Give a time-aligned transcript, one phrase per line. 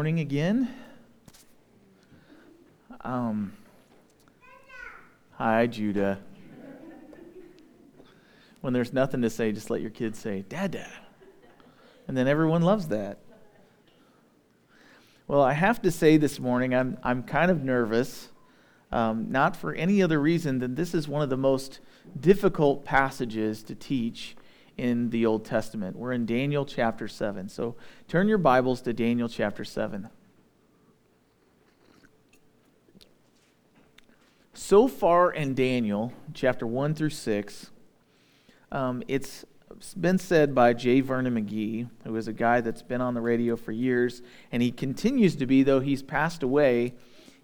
[0.00, 0.66] morning again.
[3.02, 3.52] Um,
[5.32, 6.18] hi, Judah.
[8.62, 10.88] When there's nothing to say, just let your kids say, Dada.
[12.08, 13.18] And then everyone loves that.
[15.28, 18.30] Well, I have to say this morning, I'm, I'm kind of nervous,
[18.90, 21.80] um, not for any other reason than this is one of the most
[22.18, 24.34] difficult passages to teach
[24.80, 25.94] in the Old Testament.
[25.94, 27.50] We're in Daniel chapter 7.
[27.50, 27.76] So
[28.08, 30.08] turn your Bibles to Daniel chapter 7.
[34.54, 37.70] So far in Daniel, chapter 1 through 6,
[38.72, 39.44] um, it's
[39.98, 41.02] been said by J.
[41.02, 44.72] Vernon McGee, who is a guy that's been on the radio for years, and he
[44.72, 46.94] continues to be, though he's passed away.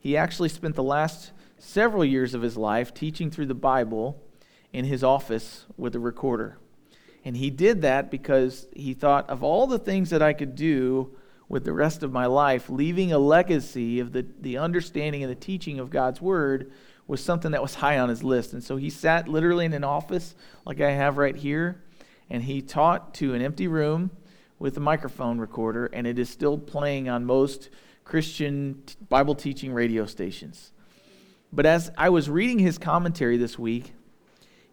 [0.01, 4.23] He actually spent the last several years of his life teaching through the Bible
[4.73, 6.59] in his office with a recorder.
[7.27, 11.11] And he did that because he thought of all the things that I could do
[11.49, 15.35] with the rest of my life, leaving a legacy of the, the understanding and the
[15.35, 16.71] teaching of God's Word
[17.09, 18.53] was something that was high on his list.
[18.53, 21.83] And so he sat literally in an office like I have right here,
[22.31, 24.13] and he taught to an empty room
[24.61, 27.71] with a microphone recorder, and it is still playing on most
[28.05, 30.71] Christian Bible teaching radio stations.
[31.53, 33.95] But as I was reading his commentary this week,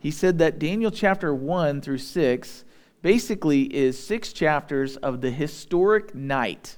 [0.04, 2.66] he said that Daniel chapter 1 through 6
[3.02, 6.78] basically is six chapters of the historic night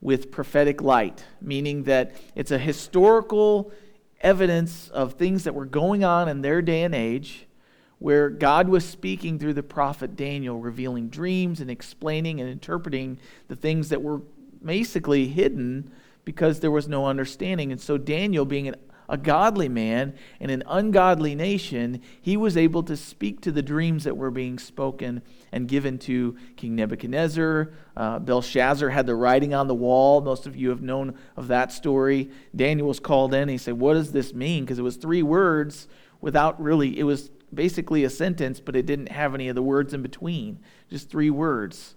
[0.00, 3.70] with prophetic light, meaning that it's a historical
[4.22, 7.46] evidence of things that were going on in their day and age
[7.98, 13.18] where God was speaking through the prophet Daniel, revealing dreams and explaining and interpreting
[13.48, 14.22] the things that were
[14.64, 15.90] basically hidden
[16.24, 17.72] because there was no understanding.
[17.72, 18.76] And so, Daniel, being an
[19.08, 24.04] a godly man in an ungodly nation, he was able to speak to the dreams
[24.04, 27.72] that were being spoken and given to King Nebuchadnezzar.
[27.96, 30.20] Uh, Belshazzar had the writing on the wall.
[30.20, 32.30] Most of you have known of that story.
[32.54, 33.42] Daniel was called in.
[33.42, 34.64] and he said, What does this mean?
[34.64, 35.88] Because it was three words
[36.20, 39.94] without really, it was basically a sentence, but it didn't have any of the words
[39.94, 40.58] in between.
[40.90, 41.94] Just three words.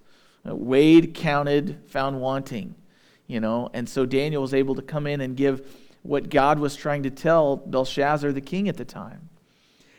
[0.47, 2.75] Uh, weighed, counted, found wanting.
[3.27, 5.65] You know, and so Daniel was able to come in and give
[6.03, 9.29] what God was trying to tell Belshazzar, the king at the time.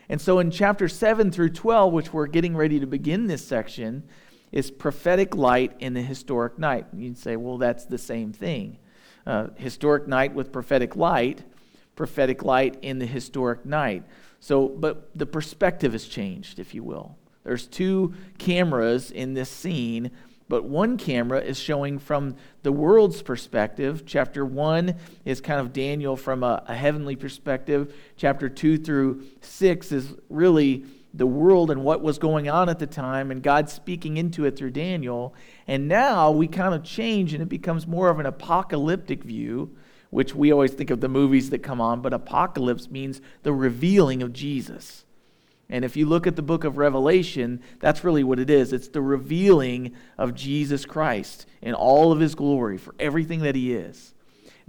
[0.09, 4.03] And so in chapter 7 through 12, which we're getting ready to begin this section,
[4.51, 6.85] is prophetic light in the historic night.
[6.93, 8.77] You'd say, well, that's the same thing.
[9.25, 11.43] Uh, historic night with prophetic light,
[11.95, 14.03] prophetic light in the historic night.
[14.39, 17.17] So, but the perspective has changed, if you will.
[17.43, 20.11] There's two cameras in this scene
[20.47, 24.03] but one camera is showing from the world's perspective.
[24.05, 24.95] Chapter 1
[25.25, 27.93] is kind of Daniel from a, a, heavenly perspective.
[28.17, 32.87] Chapter 2 through 6 is really the world and what was going on at the
[32.87, 35.35] time, and God speaking into it through Daniel.
[35.67, 39.75] And now we kind of change, and it becomes more of an apocalyptic view,
[40.09, 44.23] which we always think of the movies that come on, but apocalypse means the revealing
[44.23, 45.05] of Jesus.
[45.73, 48.73] And if you look at the book of Revelation, that's really what it is.
[48.73, 53.73] It's the revealing of Jesus Christ in all of his glory for everything that he
[53.73, 54.13] is.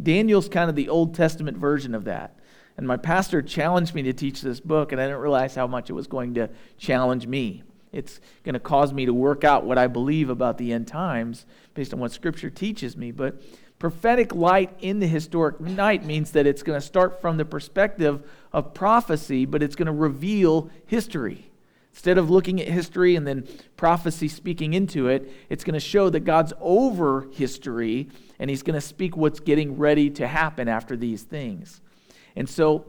[0.03, 2.38] Daniel's kind of the Old Testament version of that.
[2.78, 5.91] And my pastor challenged me to teach this book, and I didn't realize how much
[5.91, 6.48] it was going to
[6.78, 7.64] challenge me.
[7.93, 11.44] It's going to cause me to work out what I believe about the end times
[11.75, 13.12] based on what Scripture teaches me.
[13.12, 13.43] But
[13.78, 18.22] prophetic light in the historic night means that it's going to start from the perspective
[18.52, 21.50] of prophecy, but it's going to reveal history.
[21.92, 23.46] Instead of looking at history and then
[23.76, 28.08] prophecy speaking into it, it's going to show that God's over history
[28.40, 31.80] and he's going to speak what's getting ready to happen after these things.
[32.34, 32.84] And so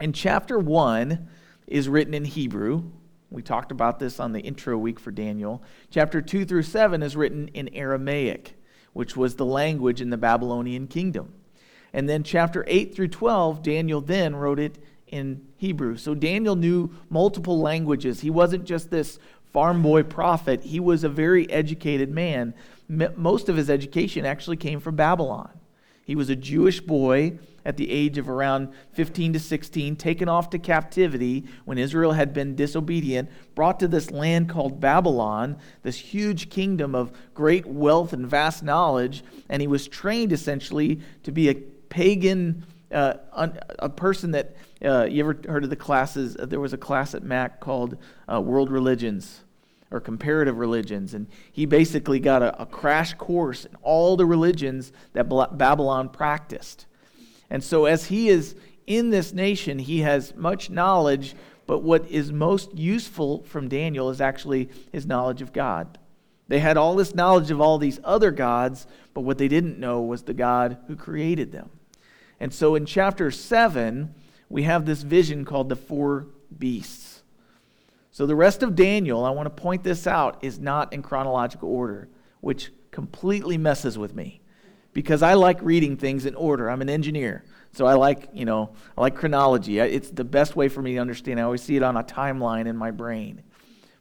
[0.00, 1.28] in chapter 1
[1.66, 2.84] is written in Hebrew.
[3.30, 5.62] We talked about this on the intro week for Daniel.
[5.90, 8.56] Chapter 2 through 7 is written in Aramaic,
[8.92, 11.32] which was the language in the Babylonian kingdom.
[11.92, 15.96] And then chapter 8 through 12, Daniel then wrote it in Hebrew.
[15.96, 18.20] So Daniel knew multiple languages.
[18.20, 19.18] He wasn't just this
[19.52, 22.54] farm boy prophet, he was a very educated man.
[22.88, 25.50] Most of his education actually came from Babylon.
[26.04, 30.50] He was a Jewish boy at the age of around 15 to 16, taken off
[30.50, 36.50] to captivity when Israel had been disobedient, brought to this land called Babylon, this huge
[36.50, 41.54] kingdom of great wealth and vast knowledge, and he was trained essentially to be a
[41.54, 43.14] pagan, uh,
[43.78, 46.36] a person that, uh, you ever heard of the classes?
[46.36, 47.96] Uh, there was a class at Mac called
[48.32, 49.42] uh, World Religions
[49.92, 51.14] or Comparative Religions.
[51.14, 56.86] And he basically got a, a crash course in all the religions that Babylon practiced.
[57.52, 58.56] And so, as he is
[58.86, 61.34] in this nation, he has much knowledge,
[61.66, 65.98] but what is most useful from Daniel is actually his knowledge of God.
[66.48, 70.00] They had all this knowledge of all these other gods, but what they didn't know
[70.00, 71.68] was the God who created them.
[72.40, 74.14] And so in chapter 7,
[74.48, 76.28] we have this vision called the four
[76.58, 77.22] beasts.
[78.12, 81.68] So the rest of Daniel, I want to point this out, is not in chronological
[81.68, 82.08] order,
[82.40, 84.41] which completely messes with me
[84.92, 86.70] because I like reading things in order.
[86.70, 87.44] I'm an engineer.
[87.72, 89.78] So I like, you know, I like chronology.
[89.78, 91.40] It's the best way for me to understand.
[91.40, 93.42] I always see it on a timeline in my brain.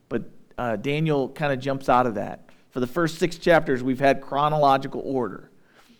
[0.09, 0.23] But
[0.57, 2.49] uh, Daniel kind of jumps out of that.
[2.71, 5.49] For the first six chapters, we've had chronological order.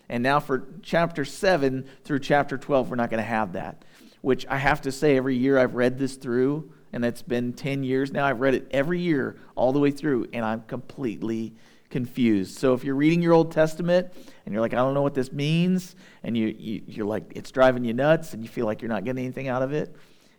[0.08, 3.84] And now for chapter 7 through chapter 12, we're not going to have that.
[4.20, 7.82] Which I have to say, every year I've read this through, and it's been 10
[7.82, 8.26] years now.
[8.26, 11.54] I've read it every year, all the way through, and I'm completely
[11.92, 12.58] confused.
[12.58, 14.12] So if you're reading your Old Testament
[14.44, 15.94] and you're like, I don't know what this means,
[16.24, 19.04] and you, you, you're like, it's driving you nuts, and you feel like you're not
[19.04, 19.94] getting anything out of it,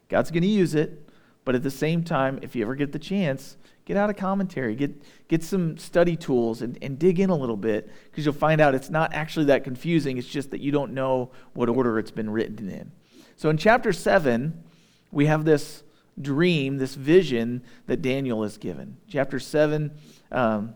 [0.09, 1.07] God's going to use it.
[1.45, 4.75] But at the same time, if you ever get the chance, get out a commentary,
[4.75, 4.91] get,
[5.27, 8.75] get some study tools, and, and dig in a little bit, because you'll find out
[8.75, 10.17] it's not actually that confusing.
[10.17, 12.91] It's just that you don't know what order it's been written in.
[13.35, 14.63] So in chapter 7,
[15.11, 15.83] we have this
[16.21, 18.97] dream, this vision that Daniel is given.
[19.07, 19.91] Chapter 7,
[20.31, 20.73] um,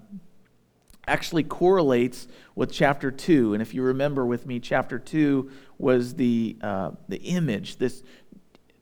[1.07, 3.53] actually correlates with chapter 2.
[3.53, 8.03] And if you remember with me, chapter 2 was the, uh, the image, this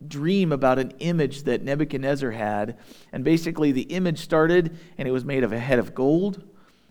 [0.07, 2.77] dream about an image that Nebuchadnezzar had.
[3.11, 6.43] And basically, the image started and it was made of a head of gold.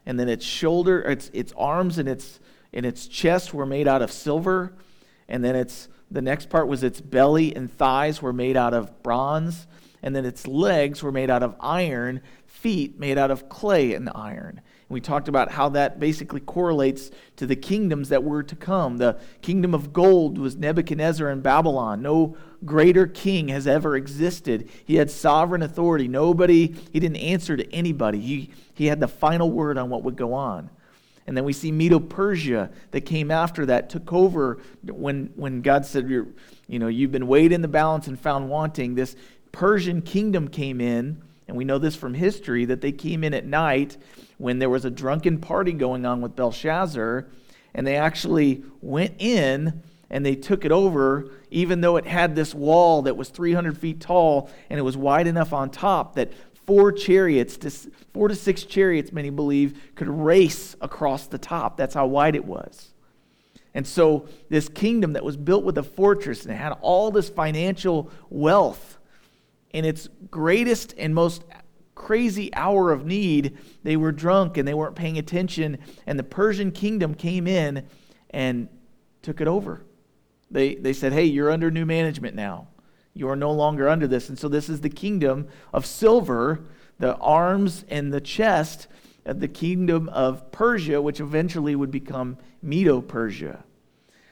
[0.07, 2.41] And then its shoulder, its, its arms and its,
[2.73, 4.75] and its chest were made out of silver.
[5.29, 9.03] And then its, the next part was its belly and thighs were made out of
[9.03, 9.67] bronze.
[10.03, 14.11] And then its legs were made out of iron, feet made out of clay and
[14.15, 14.61] iron.
[14.95, 18.99] We talked about how that basically correlates to the kingdoms that were to come.
[18.99, 22.01] The kingdom of gold was Nebuchadnezzar in Babylon.
[22.01, 24.71] No greater king has ever existed.
[24.85, 26.07] He had sovereign authority.
[26.07, 28.21] Nobody, he didn't answer to anybody.
[28.21, 30.71] He, he had the final word on what would go on.
[31.27, 35.85] And then we see Medo Persia that came after that, took over when, when God
[35.87, 36.29] said, You're,
[36.69, 38.95] you know, You've been weighed in the balance and found wanting.
[38.95, 39.17] This
[39.51, 43.45] Persian kingdom came in, and we know this from history that they came in at
[43.45, 43.97] night
[44.39, 47.27] when there was a drunken party going on with Belshazzar,
[47.75, 52.55] and they actually went in and they took it over, even though it had this
[52.55, 56.33] wall that was 300 feet tall and it was wide enough on top that
[56.67, 61.77] four chariots, four to six chariots, many believe, could race across the top.
[61.77, 62.93] That's how wide it was.
[63.75, 67.29] And so, this kingdom that was built with a fortress and it had all this
[67.29, 68.99] financial wealth
[69.75, 71.43] in its greatest and most
[71.97, 76.71] crazy hour of need, they were drunk and they weren't paying attention, and the Persian
[76.71, 77.85] kingdom came in
[78.31, 78.69] and
[79.21, 79.85] took it over.
[80.49, 82.69] They, they said, Hey, you're under new management now.
[83.15, 84.29] You are no longer under this.
[84.29, 86.65] And so, this is the kingdom of silver,
[87.01, 88.87] the arms and the chest
[89.25, 93.65] of the kingdom of Persia, which eventually would become Medo Persia.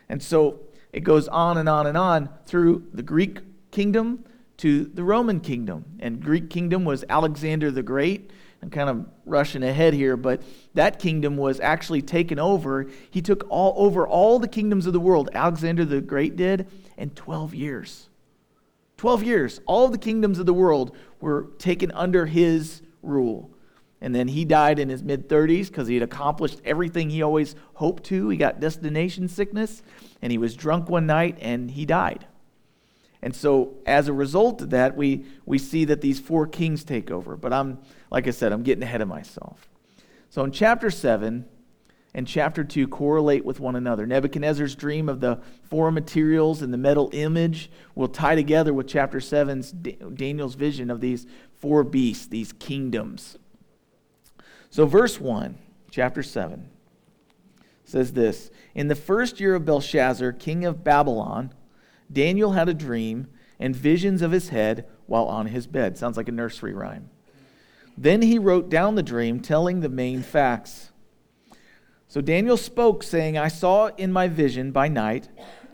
[0.08, 0.60] And so,
[0.92, 3.40] it goes on and on and on through the Greek
[3.72, 4.24] kingdom
[4.62, 5.84] to the Roman kingdom.
[5.98, 8.30] And Greek kingdom was Alexander the Great.
[8.62, 10.40] I'm kind of rushing ahead here, but
[10.74, 12.86] that kingdom was actually taken over.
[13.10, 15.30] He took all over all the kingdoms of the world.
[15.34, 18.08] Alexander the Great did in 12 years.
[18.98, 19.60] 12 years.
[19.66, 23.50] All the kingdoms of the world were taken under his rule.
[24.00, 27.56] And then he died in his mid 30s because he had accomplished everything he always
[27.74, 28.28] hoped to.
[28.28, 29.82] He got destination sickness
[30.20, 32.26] and he was drunk one night and he died.
[33.22, 37.10] And so, as a result of that, we, we see that these four kings take
[37.10, 37.36] over.
[37.36, 37.78] But I'm,
[38.10, 39.68] like I said, I'm getting ahead of myself.
[40.28, 41.44] So, in chapter 7
[42.14, 44.06] and chapter 2 correlate with one another.
[44.06, 49.18] Nebuchadnezzar's dream of the four materials and the metal image will tie together with chapter
[49.18, 51.26] 7's Daniel's vision of these
[51.58, 53.38] four beasts, these kingdoms.
[54.68, 55.56] So, verse 1,
[55.90, 56.68] chapter 7,
[57.84, 61.52] says this In the first year of Belshazzar, king of Babylon,
[62.12, 63.28] Daniel had a dream
[63.58, 65.96] and visions of his head while on his bed.
[65.96, 67.10] Sounds like a nursery rhyme.
[67.96, 70.90] Then he wrote down the dream, telling the main facts.
[72.08, 75.28] So Daniel spoke, saying, I saw in my vision by night,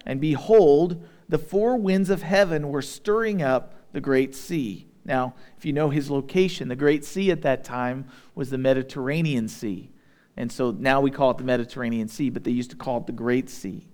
[0.04, 4.86] and behold, the four winds of heaven were stirring up the great sea.
[5.04, 9.48] Now, if you know his location, the great sea at that time was the Mediterranean
[9.48, 9.90] Sea.
[10.36, 13.06] And so now we call it the Mediterranean Sea, but they used to call it
[13.06, 13.88] the Great Sea.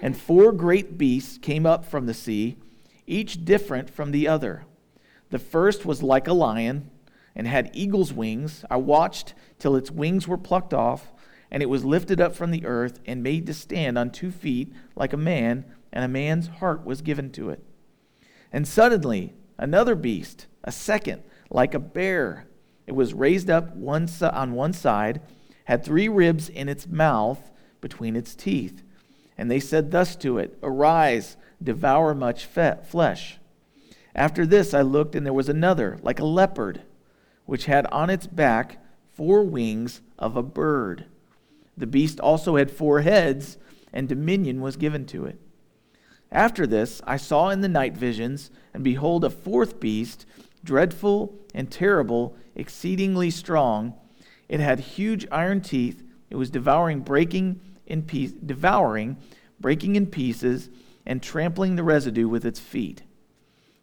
[0.00, 2.56] And four great beasts came up from the sea,
[3.06, 4.64] each different from the other.
[5.30, 6.90] The first was like a lion
[7.34, 8.64] and had eagle's wings.
[8.70, 11.12] I watched till its wings were plucked off,
[11.50, 14.72] and it was lifted up from the earth and made to stand on two feet
[14.94, 17.64] like a man, and a man's heart was given to it.
[18.52, 22.46] And suddenly, another beast, a second, like a bear,
[22.86, 25.20] It was raised up one on one side,
[25.64, 27.50] had three ribs in its mouth
[27.82, 28.82] between its teeth.
[29.38, 33.38] And they said thus to it Arise, devour much flesh.
[34.14, 36.82] After this I looked, and there was another, like a leopard,
[37.46, 41.06] which had on its back four wings of a bird.
[41.76, 43.56] The beast also had four heads,
[43.92, 45.38] and dominion was given to it.
[46.30, 50.26] After this I saw in the night visions, and behold, a fourth beast,
[50.64, 53.94] dreadful and terrible, exceedingly strong.
[54.48, 56.02] It had huge iron teeth.
[56.28, 59.16] It was devouring, breaking in piece, devouring,
[59.58, 60.70] breaking in pieces,
[61.04, 63.02] and trampling the residue with its feet.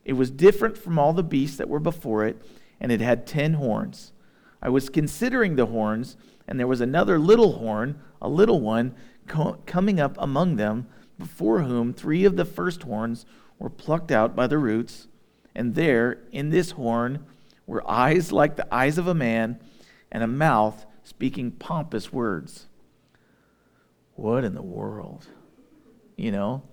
[0.05, 2.41] It was different from all the beasts that were before it,
[2.79, 4.13] and it had ten horns.
[4.61, 6.15] I was considering the horns,
[6.47, 8.95] and there was another little horn, a little one,
[9.27, 13.25] co- coming up among them, before whom three of the first horns
[13.57, 15.07] were plucked out by the roots.
[15.55, 17.25] And there, in this horn,
[17.65, 19.59] were eyes like the eyes of a man,
[20.11, 22.67] and a mouth speaking pompous words.
[24.15, 25.27] What in the world?
[26.15, 26.63] You know?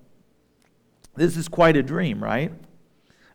[1.15, 2.53] This is quite a dream, right?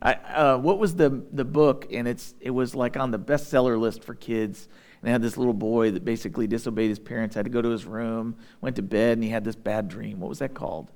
[0.00, 1.86] I, uh, what was the, the book?
[1.92, 4.68] And it's, it was like on the bestseller list for kids.
[5.00, 7.68] And it had this little boy that basically disobeyed his parents, had to go to
[7.68, 10.20] his room, went to bed, and he had this bad dream.
[10.20, 10.90] What was that called?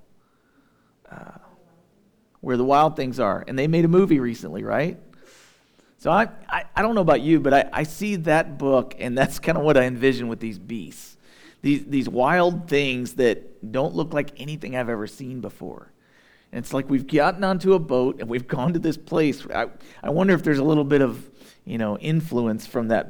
[1.11, 1.39] Uh,
[2.41, 3.45] where the wild things are.
[3.47, 4.99] And they made a movie recently, right?
[5.99, 9.17] So I, I, I don't know about you, but I, I see that book, and
[9.17, 11.12] that's kind of what I envision with these beasts.
[11.63, 15.93] These, these wild things that don't look like anything I've ever seen before.
[16.51, 19.47] And it's like we've gotten onto a boat and we've gone to this place.
[19.47, 19.69] I,
[20.03, 21.31] I wonder if there's a little bit of,
[21.65, 23.09] you know, influence from that,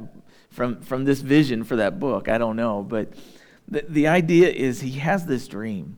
[0.50, 2.28] from, from this vision for that book.
[2.28, 2.82] I don't know.
[2.82, 3.14] But
[3.66, 5.96] the, the idea is he has this dream.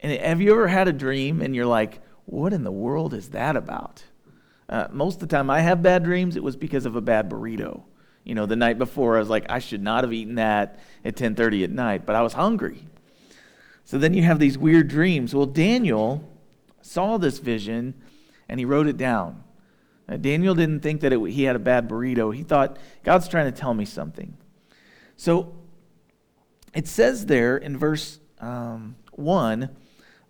[0.00, 3.30] And have you ever had a dream and you're like, what in the world is
[3.30, 4.02] that about?
[4.68, 7.30] Uh, most of the time I have bad dreams, it was because of a bad
[7.30, 7.82] burrito.
[8.24, 11.16] You know, the night before I was like, I should not have eaten that at
[11.16, 12.86] 10:30 at night, but I was hungry.
[13.84, 15.34] So then you have these weird dreams.
[15.34, 16.28] Well, Daniel
[16.80, 17.94] saw this vision
[18.48, 19.42] and he wrote it down.
[20.08, 22.34] Uh, Daniel didn't think that it, he had a bad burrito.
[22.34, 24.36] He thought, God's trying to tell me something.
[25.16, 25.54] So
[26.74, 29.68] it says there in verse um, 1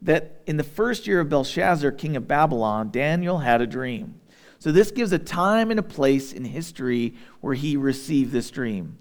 [0.02, 4.20] that in the first year of Belshazzar, king of Babylon, Daniel had a dream.
[4.62, 8.96] So this gives a time and a place in history where he received this dream.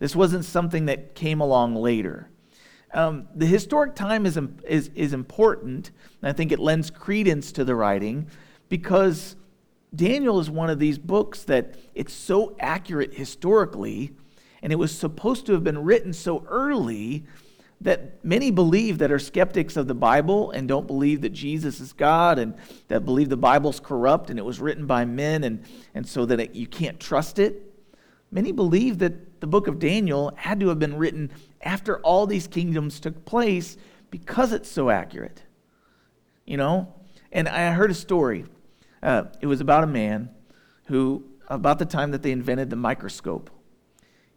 [0.00, 2.28] This wasn't something that came along later.
[2.92, 7.62] Um, the historic time is, is, is important, and I think it lends credence to
[7.62, 8.28] the writing
[8.68, 9.36] because
[9.94, 14.10] Daniel is one of these books that it's so accurate historically,
[14.64, 17.24] and it was supposed to have been written so early
[17.80, 21.92] that many believe that are skeptics of the Bible and don't believe that Jesus is
[21.92, 22.54] God and
[22.88, 25.64] that believe the Bible's corrupt and it was written by men and,
[25.94, 27.74] and so that it, you can't trust it.
[28.30, 32.46] Many believe that the book of Daniel had to have been written after all these
[32.46, 33.76] kingdoms took place
[34.10, 35.42] because it's so accurate.
[36.44, 36.94] You know?
[37.30, 38.46] And I heard a story.
[39.02, 40.30] Uh, it was about a man
[40.86, 43.50] who, about the time that they invented the microscope,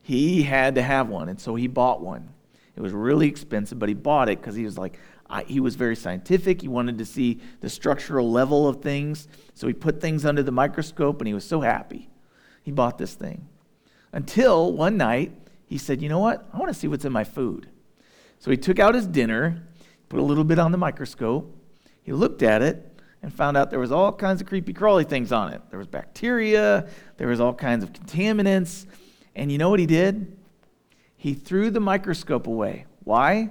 [0.02, 2.30] he had to have one, and so he bought one.
[2.78, 5.76] It was really expensive, but he bought it because he was like, I, he was
[5.76, 6.62] very scientific.
[6.62, 9.28] He wanted to see the structural level of things.
[9.56, 12.08] So he put things under the microscope and he was so happy.
[12.62, 13.48] He bought this thing.
[14.14, 15.32] Until one night,
[15.66, 16.48] he said, You know what?
[16.54, 17.68] I want to see what's in my food.
[18.40, 19.64] So he took out his dinner,
[20.08, 21.54] put a little bit on the microscope.
[22.04, 25.32] He looked at it and found out there was all kinds of creepy crawly things
[25.32, 25.62] on it.
[25.72, 28.86] There was bacteria, there was all kinds of contaminants.
[29.36, 30.38] And you know what he did?
[31.18, 32.86] He threw the microscope away.
[33.04, 33.50] Why?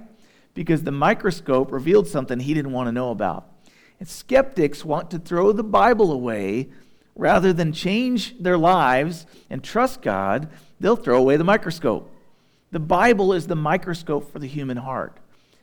[0.53, 3.51] Because the microscope revealed something he didn't want to know about.
[3.99, 6.69] And skeptics want to throw the Bible away
[7.15, 12.11] rather than change their lives and trust God, they'll throw away the microscope.
[12.71, 15.17] The Bible is the microscope for the human heart.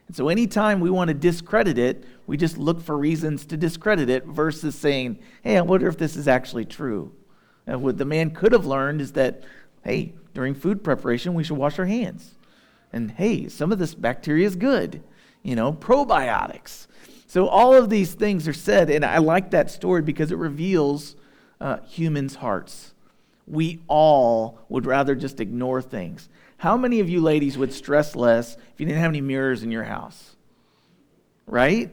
[0.06, 4.10] And so anytime we want to discredit it, we just look for reasons to discredit
[4.10, 7.12] it versus saying, hey, I wonder if this is actually true.
[7.66, 9.42] And what the man could have learned is that,
[9.84, 12.34] hey, during food preparation, we should wash our hands.
[12.92, 15.02] And hey, some of this bacteria is good,
[15.42, 16.86] you know, probiotics.
[17.26, 21.16] So all of these things are said, and I like that story because it reveals
[21.60, 22.94] uh, humans' hearts.
[23.46, 26.28] We all would rather just ignore things.
[26.58, 29.70] How many of you ladies would stress less if you didn't have any mirrors in
[29.70, 30.36] your house?
[31.46, 31.92] Right?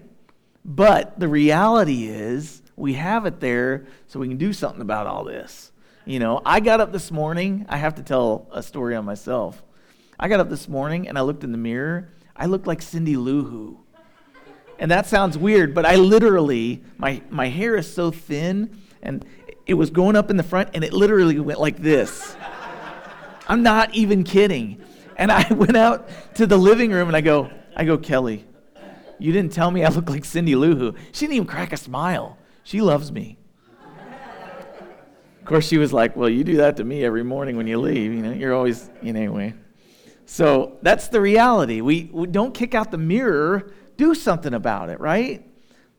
[0.64, 5.24] But the reality is, we have it there so we can do something about all
[5.24, 5.71] this.
[6.06, 7.66] You know, I got up this morning.
[7.70, 9.62] I have to tell a story on myself.
[10.20, 12.10] I got up this morning and I looked in the mirror.
[12.36, 13.80] I looked like Cindy Lou Who.
[14.80, 19.24] And that sounds weird, but I literally, my, my hair is so thin and
[19.68, 22.36] it was going up in the front and it literally went like this.
[23.48, 24.82] I'm not even kidding.
[25.18, 28.44] And I went out to the living room and I go, I go, Kelly,
[29.20, 30.96] you didn't tell me I look like Cindy Lou Who.
[31.12, 32.40] She didn't even crack a smile.
[32.64, 33.38] She loves me.
[35.42, 37.80] Of course, she was like, Well, you do that to me every morning when you
[37.80, 38.14] leave.
[38.14, 39.56] You know, you're always, you know, anyway.
[40.28, 41.82] So that's the reality.
[41.82, 45.46] We, we don't kick out the mirror, do something about it, right?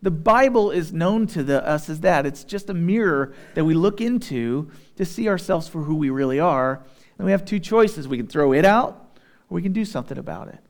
[0.01, 2.25] The Bible is known to the, us as that.
[2.25, 6.39] It's just a mirror that we look into to see ourselves for who we really
[6.39, 6.85] are.
[7.19, 8.07] And we have two choices.
[8.07, 9.19] We can throw it out
[9.51, 10.61] or we can do something about it.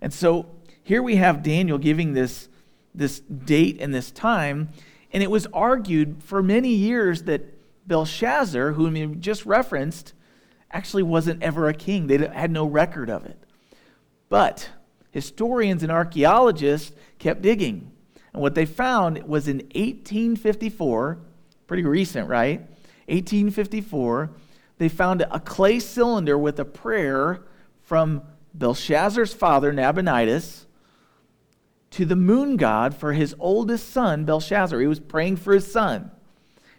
[0.00, 0.46] And so
[0.84, 2.48] here we have Daniel giving this,
[2.94, 4.68] this date and this time.
[5.12, 7.55] And it was argued for many years that
[7.86, 10.12] Belshazzar, whom we just referenced,
[10.70, 12.06] actually wasn't ever a king.
[12.06, 13.38] They had no record of it.
[14.28, 14.70] But
[15.10, 17.92] historians and archaeologists kept digging.
[18.32, 21.18] And what they found was in 1854,
[21.66, 22.60] pretty recent, right?
[23.06, 24.30] 1854,
[24.78, 27.42] they found a clay cylinder with a prayer
[27.80, 30.66] from Belshazzar's father, Nabonidus,
[31.92, 34.80] to the moon god for his oldest son, Belshazzar.
[34.80, 36.10] He was praying for his son.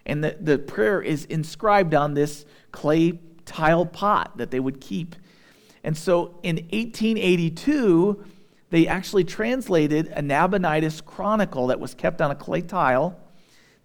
[0.07, 5.15] And the, the prayer is inscribed on this clay tile pot that they would keep.
[5.83, 8.25] And so in 1882,
[8.69, 13.19] they actually translated a Nabonidus chronicle that was kept on a clay tile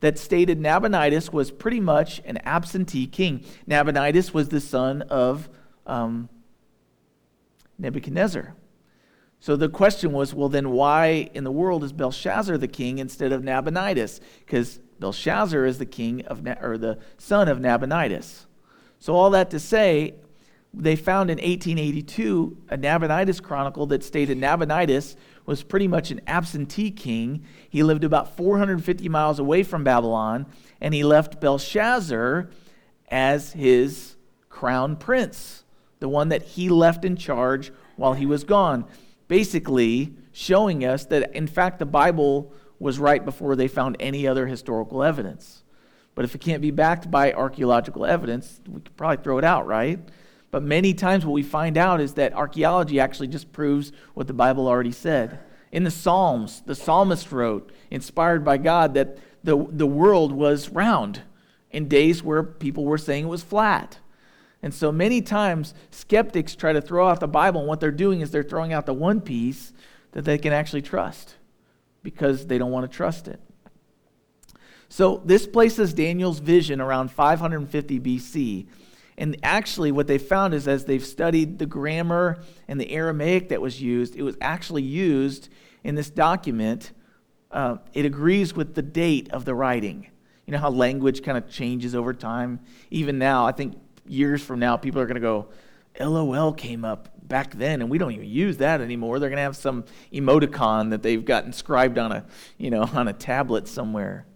[0.01, 3.45] that stated Nabonidus was pretty much an absentee king.
[3.67, 5.49] Nabonidus was the son of
[5.87, 6.29] um,
[7.79, 8.55] Nebuchadnezzar.
[9.39, 13.33] So the question was, well, then why in the world is Belshazzar the king instead
[13.33, 14.21] of Nabonidus?
[14.41, 18.47] Because Belshazzar is the king of, or the son of Nabonidus.
[19.01, 20.15] So all that to say,
[20.73, 26.93] they found in 1882 a Nabonidus chronicle that stated Nabonidus was pretty much an absentee
[26.93, 27.45] king.
[27.69, 30.47] He lived about 450 miles away from Babylon,
[30.81, 32.49] and he left Belshazzar
[33.09, 34.15] as his
[34.51, 35.65] crown prince,
[35.99, 38.87] the one that he left in charge while he was gone
[39.33, 44.49] basically showing us that, in fact, the Bible was right before they found any other
[44.49, 45.63] historical evidence.
[46.17, 49.69] But if it can't be backed by archaeological evidence, we could probably throw it out,
[49.69, 50.01] right?
[50.51, 54.33] But many times what we find out is that archaeology actually just proves what the
[54.33, 55.39] Bible already said.
[55.71, 61.23] In the Psalms, the psalmist wrote, inspired by God, that the, the world was round
[61.71, 64.01] in days where people were saying it was flat.
[64.61, 68.23] And so many times, skeptics try to throw out the Bible, and what they're doing
[68.23, 69.73] is they're throwing out the one piece
[70.13, 71.37] that they can actually trust
[72.03, 73.41] because they don't want to trust it.
[74.89, 78.67] So this places Daniel's vision around 550 BC.
[79.17, 83.61] And actually, what they found is as they've studied the grammar and the Aramaic that
[83.61, 85.49] was used, it was actually used
[85.85, 86.93] in this document.
[87.51, 90.09] Uh, it agrees with the date of the writing.
[90.47, 92.61] You know how language kind of changes over time?
[92.91, 95.49] Even now, I think years from now, people are going to go,
[96.01, 99.19] LOL came up back then, and we don't even use that anymore.
[99.19, 102.27] They're going to have some emoticon that they've got inscribed on a,
[102.59, 104.27] you know, on a tablet somewhere.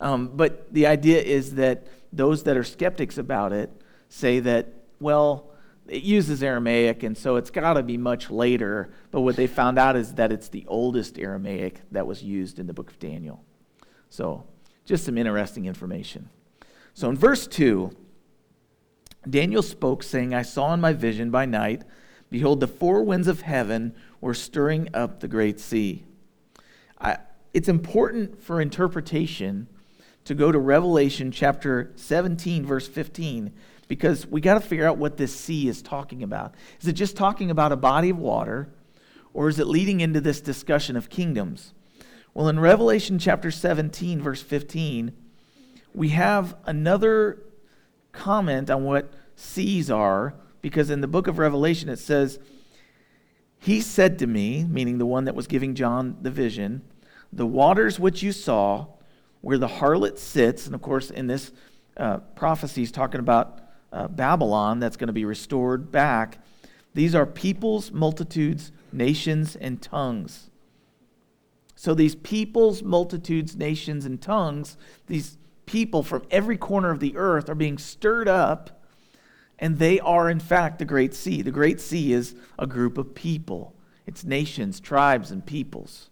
[0.00, 3.68] Um, but the idea is that those that are skeptics about it
[4.08, 4.68] say that,
[5.00, 5.50] well,
[5.88, 8.90] it uses Aramaic, and so it's got to be much later.
[9.10, 12.68] But what they found out is that it's the oldest Aramaic that was used in
[12.68, 13.42] the book of Daniel.
[14.08, 14.44] So,
[14.84, 16.30] just some interesting information.
[16.94, 17.90] So, in verse 2,
[19.28, 21.82] Daniel spoke, saying, I saw in my vision by night,
[22.36, 26.04] behold, the four winds of heaven were stirring up the great sea.
[27.00, 27.16] I,
[27.54, 29.68] it's important for interpretation
[30.26, 33.54] to go to Revelation chapter 17, verse 15,
[33.88, 36.54] because we got to figure out what this sea is talking about.
[36.78, 38.68] Is it just talking about a body of water,
[39.32, 41.72] or is it leading into this discussion of kingdoms?
[42.34, 45.10] Well, in Revelation chapter 17, verse 15,
[45.94, 47.38] we have another
[48.12, 50.34] comment on what seas are,
[50.66, 52.40] because in the book of Revelation it says,
[53.60, 56.82] He said to me, meaning the one that was giving John the vision,
[57.32, 58.88] the waters which you saw,
[59.42, 61.52] where the harlot sits, and of course, in this
[61.96, 63.60] uh, prophecy, he's talking about
[63.92, 66.44] uh, Babylon that's going to be restored back.
[66.94, 70.50] These are peoples, multitudes, nations, and tongues.
[71.76, 74.76] So these peoples, multitudes, nations, and tongues,
[75.06, 78.75] these people from every corner of the earth are being stirred up,
[79.58, 81.42] and they are, in fact, the Great Sea.
[81.42, 83.74] The Great Sea is a group of people,
[84.06, 86.10] it's nations, tribes, and peoples.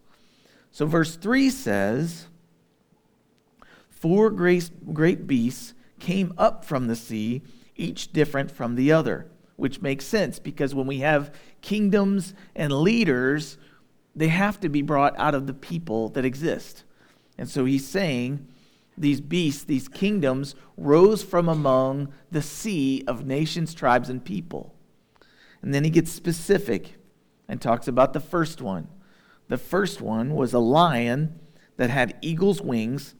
[0.71, 2.27] So, verse 3 says,
[3.89, 7.41] Four great, great beasts came up from the sea,
[7.75, 13.57] each different from the other, which makes sense because when we have kingdoms and leaders,
[14.15, 16.83] they have to be brought out of the people that exist.
[17.37, 18.47] And so he's saying,
[18.97, 24.73] these beasts, these kingdoms, rose from among the sea of nations, tribes, and people.
[25.61, 26.95] And then he gets specific
[27.47, 28.87] and talks about the first one.
[29.47, 31.39] The first one was a lion
[31.77, 33.15] that had eagle's wings,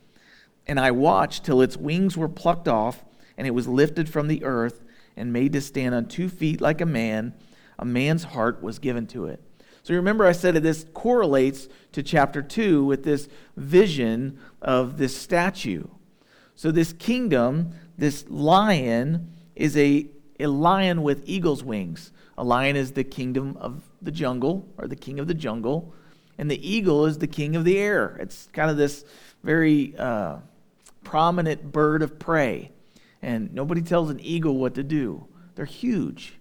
[0.65, 3.03] and I watched till its wings were plucked off,
[3.37, 4.83] and it was lifted from the earth
[5.15, 7.33] and made to stand on two feet like a man.
[7.77, 9.41] A man's heart was given to it.
[9.85, 14.97] So you remember, I said that this correlates to chapter 2 with this vision of
[14.97, 15.83] this statue.
[16.55, 20.07] So, this kingdom, this lion, is a,
[20.39, 22.11] a lion with eagle's wings.
[22.35, 25.93] A lion is the kingdom of the jungle, or the king of the jungle,
[26.39, 28.17] and the eagle is the king of the air.
[28.19, 29.05] It's kind of this
[29.43, 30.37] very uh,
[31.03, 32.71] prominent bird of prey.
[33.21, 35.27] And nobody tells an eagle what to do.
[35.53, 36.39] They're huge,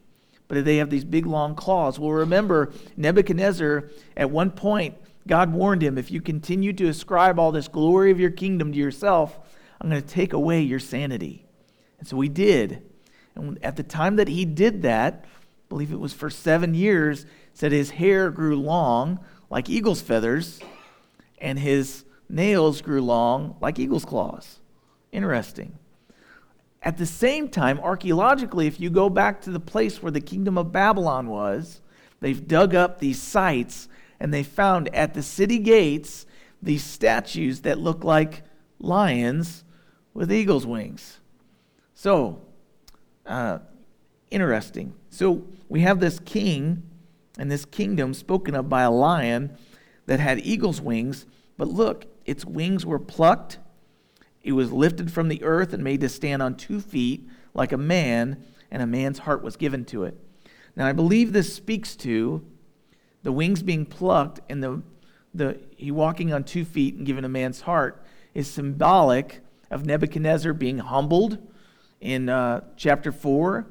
[0.49, 1.99] but they have these big long claws.
[1.99, 7.53] Well, remember, Nebuchadnezzar, at one point, God warned him if you continue to ascribe all
[7.53, 9.39] this glory of your kingdom to yourself,
[9.81, 11.47] I'm going to take away your sanity.
[11.99, 12.83] And so he did.
[13.35, 15.29] And at the time that he did that, I
[15.69, 20.61] believe it was for seven years, said his hair grew long like eagle's feathers,
[21.39, 24.61] and his nails grew long like eagle's claws.
[25.13, 25.79] Interesting.
[26.85, 30.59] At the same time, archaeologically, if you go back to the place where the kingdom
[30.59, 31.81] of Babylon was,
[32.21, 33.89] they've dug up these sites
[34.21, 36.27] and they found at the city gates
[36.63, 38.43] these statues that look like
[38.79, 39.65] lions
[40.13, 41.21] with eagle's wings.
[41.95, 42.43] So,
[43.25, 43.61] uh,
[44.31, 44.95] interesting.
[45.09, 46.83] So, we have this king
[47.39, 49.57] and this kingdom spoken of by a lion
[50.05, 51.25] that had eagle's wings,
[51.57, 53.59] but look, its wings were plucked
[54.45, 57.79] it was lifted from the earth and made to stand on two feet like a
[57.79, 60.19] man, and a man's heart was given to it.
[60.77, 62.45] Now, I believe this speaks to
[63.23, 64.83] the wings being plucked and the,
[65.33, 68.05] the he walking on two feet and given a man's heart
[68.35, 71.39] is symbolic of Nebuchadnezzar being humbled
[72.01, 73.67] in uh, chapter 4.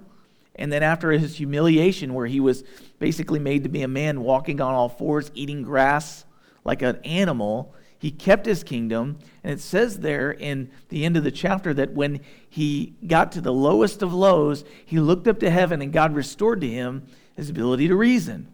[0.55, 2.63] And then after his humiliation, where he was
[2.99, 6.25] basically made to be a man walking on all fours, eating grass
[6.63, 9.17] like an animal, he kept his kingdom.
[9.45, 13.39] And it says there in the end of the chapter that when he got to
[13.39, 17.49] the lowest of lows, he looked up to heaven and God restored to him his
[17.49, 18.49] ability to reason.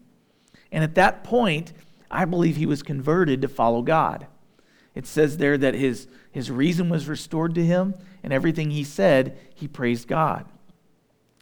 [0.70, 1.72] And at that point,
[2.08, 4.28] I believe he was converted to follow God.
[4.94, 9.36] It says there that his, his reason was restored to him, and everything he said,
[9.52, 10.44] he praised God.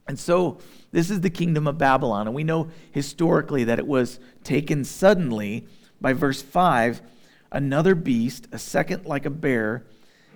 [0.07, 0.61] And so,
[0.93, 2.27] this is the kingdom of Babylon.
[2.27, 5.67] And we know historically that it was taken suddenly
[6.01, 7.03] by verse 5
[7.53, 9.87] another beast, a second like a bear,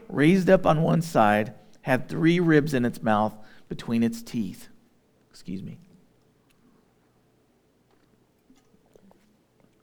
[0.09, 3.35] raised up on one side, had three ribs in its mouth
[3.69, 4.69] between its teeth.
[5.31, 5.79] Excuse me.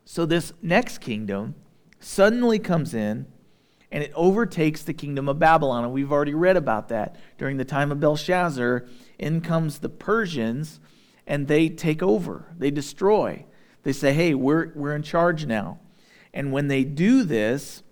[0.05, 1.55] So, this next kingdom
[1.99, 3.27] suddenly comes in
[3.91, 5.83] and it overtakes the kingdom of Babylon.
[5.83, 7.15] And we've already read about that.
[7.37, 8.85] During the time of Belshazzar,
[9.17, 10.79] in comes the Persians
[11.25, 13.45] and they take over, they destroy.
[13.83, 15.79] They say, hey, we're, we're in charge now.
[16.33, 17.83] And when they do this,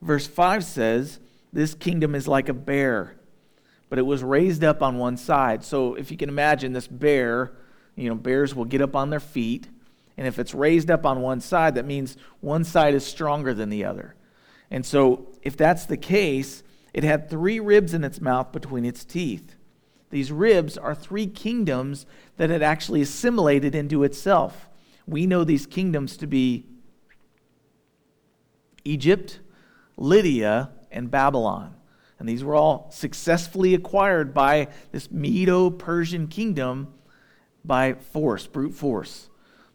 [0.00, 1.18] verse 5 says,
[1.52, 3.16] This kingdom is like a bear,
[3.88, 5.64] but it was raised up on one side.
[5.64, 7.52] So if you can imagine this bear,
[7.96, 9.68] you know, bears will get up on their feet.
[10.16, 13.70] And if it's raised up on one side, that means one side is stronger than
[13.70, 14.14] the other.
[14.70, 16.62] And so if that's the case,
[16.92, 19.54] it had three ribs in its mouth between its teeth.
[20.10, 24.68] These ribs are three kingdoms that it actually assimilated into itself
[25.08, 26.66] we know these kingdoms to be
[28.84, 29.40] Egypt,
[29.96, 31.74] Lydia, and Babylon.
[32.18, 36.92] And these were all successfully acquired by this Medo Persian kingdom
[37.64, 39.30] by force, brute force.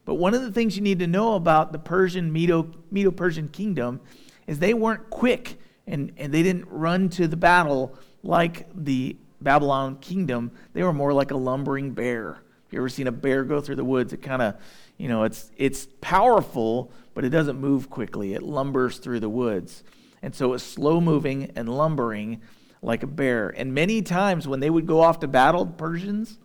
[0.05, 2.63] But one of the things you need to know about the Persian, Medo
[3.11, 4.01] Persian kingdom
[4.45, 9.97] is they weren't quick and, and they didn't run to the battle like the Babylon
[9.97, 10.51] kingdom.
[10.73, 12.33] They were more like a lumbering bear.
[12.33, 12.41] Have
[12.71, 14.13] you ever seen a bear go through the woods?
[14.13, 14.55] It kind of
[14.97, 18.33] you know, it's, it's powerful, but it doesn't move quickly.
[18.33, 19.83] It lumbers through the woods.
[20.21, 22.41] And so it's slow moving and lumbering
[22.81, 23.49] like a bear.
[23.49, 26.37] And many times when they would go off to battle, Persians,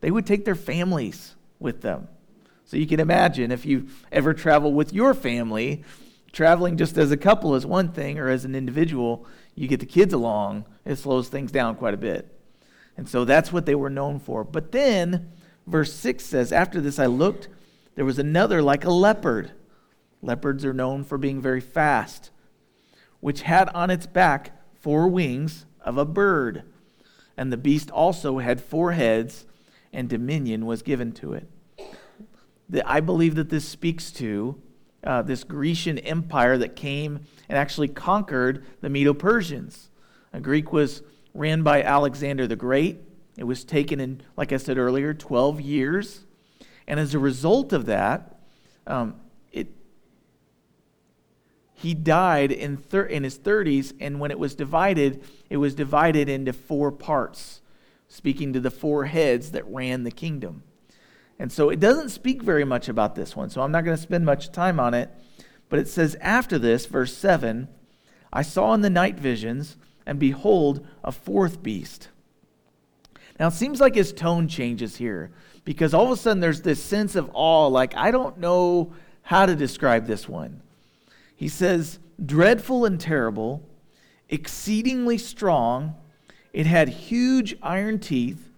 [0.00, 2.08] they would take their families with them.
[2.64, 5.82] So you can imagine if you ever travel with your family,
[6.32, 9.86] traveling just as a couple is one thing, or as an individual, you get the
[9.86, 12.32] kids along, it slows things down quite a bit.
[12.96, 14.44] And so that's what they were known for.
[14.44, 15.32] But then,
[15.66, 17.48] verse 6 says, After this I looked,
[18.00, 19.52] there was another like a leopard.
[20.22, 22.30] Leopards are known for being very fast,
[23.20, 26.62] which had on its back four wings of a bird.
[27.36, 29.44] And the beast also had four heads,
[29.92, 31.50] and dominion was given to it.
[32.86, 34.58] I believe that this speaks to
[35.04, 39.90] uh, this Grecian empire that came and actually conquered the Medo Persians.
[40.32, 41.02] A Greek was
[41.34, 42.98] ran by Alexander the Great.
[43.36, 46.24] It was taken in, like I said earlier, 12 years.
[46.90, 48.34] And as a result of that,
[48.84, 49.14] um,
[49.52, 49.68] it,
[51.72, 56.28] he died in, thir- in his 30s, and when it was divided, it was divided
[56.28, 57.60] into four parts,
[58.08, 60.64] speaking to the four heads that ran the kingdom.
[61.38, 64.02] And so it doesn't speak very much about this one, so I'm not going to
[64.02, 65.10] spend much time on it.
[65.68, 67.68] But it says, After this, verse 7,
[68.32, 72.08] I saw in the night visions, and behold, a fourth beast.
[73.38, 75.30] Now it seems like his tone changes here
[75.70, 79.46] because all of a sudden there's this sense of awe, like, I don't know how
[79.46, 80.62] to describe this one.
[81.36, 83.62] He says, dreadful and terrible,
[84.28, 85.94] exceedingly strong.
[86.52, 88.50] It had huge iron teeth.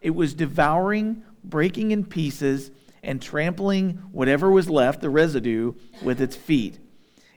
[0.00, 2.70] It was devouring, breaking in pieces,
[3.02, 6.78] and trampling whatever was left, the residue, with its feet.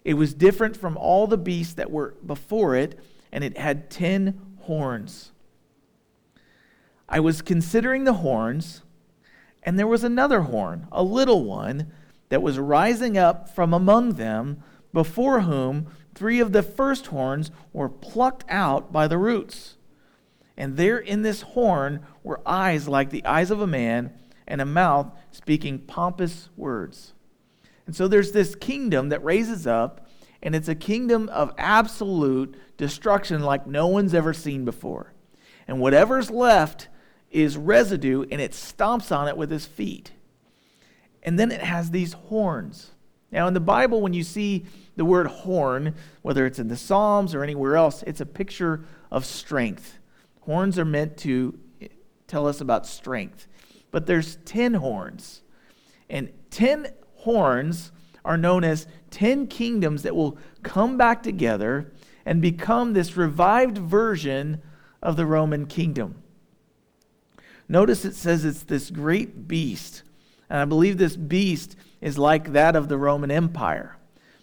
[0.06, 2.98] It was different from all the beasts that were before it,
[3.34, 5.34] and it had ten horns.
[7.10, 8.82] I was considering the horns,
[9.70, 11.92] and there was another horn, a little one,
[12.30, 17.88] that was rising up from among them, before whom three of the first horns were
[17.88, 19.78] plucked out by the roots.
[20.58, 24.12] And there in this horn were eyes like the eyes of a man,
[24.48, 27.14] and a mouth speaking pompous words.
[27.86, 30.10] And so there's this kingdom that raises up,
[30.42, 35.14] and it's a kingdom of absolute destruction like no one's ever seen before.
[35.68, 36.88] And whatever's left
[37.32, 40.12] is residue, and it stomps on it with his feet.
[41.24, 42.92] And then it has these horns.
[43.32, 44.66] Now, in the Bible, when you see
[44.96, 49.26] the word horn, whether it's in the Psalms or anywhere else, it's a picture of
[49.26, 50.00] strength.
[50.42, 51.58] Horns are meant to
[52.28, 53.48] tell us about strength.
[53.92, 55.42] But there's 10 horns.
[56.10, 57.92] And 10 horns
[58.26, 61.92] are known as 10 kingdoms that will come back together
[62.26, 64.62] and become this revived version
[65.02, 66.22] of the Roman kingdom.
[67.70, 70.02] Notice it says it's this great beast.
[70.50, 73.96] And I believe this beast is like that of the Roman Empire.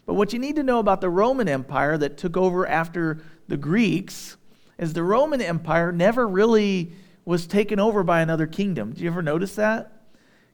[0.06, 3.56] But what you need to know about the Roman Empire that took over after the
[3.56, 4.36] Greeks
[4.78, 6.92] is the Roman Empire never really
[7.24, 8.92] was taken over by another kingdom.
[8.92, 9.90] Did you ever notice that?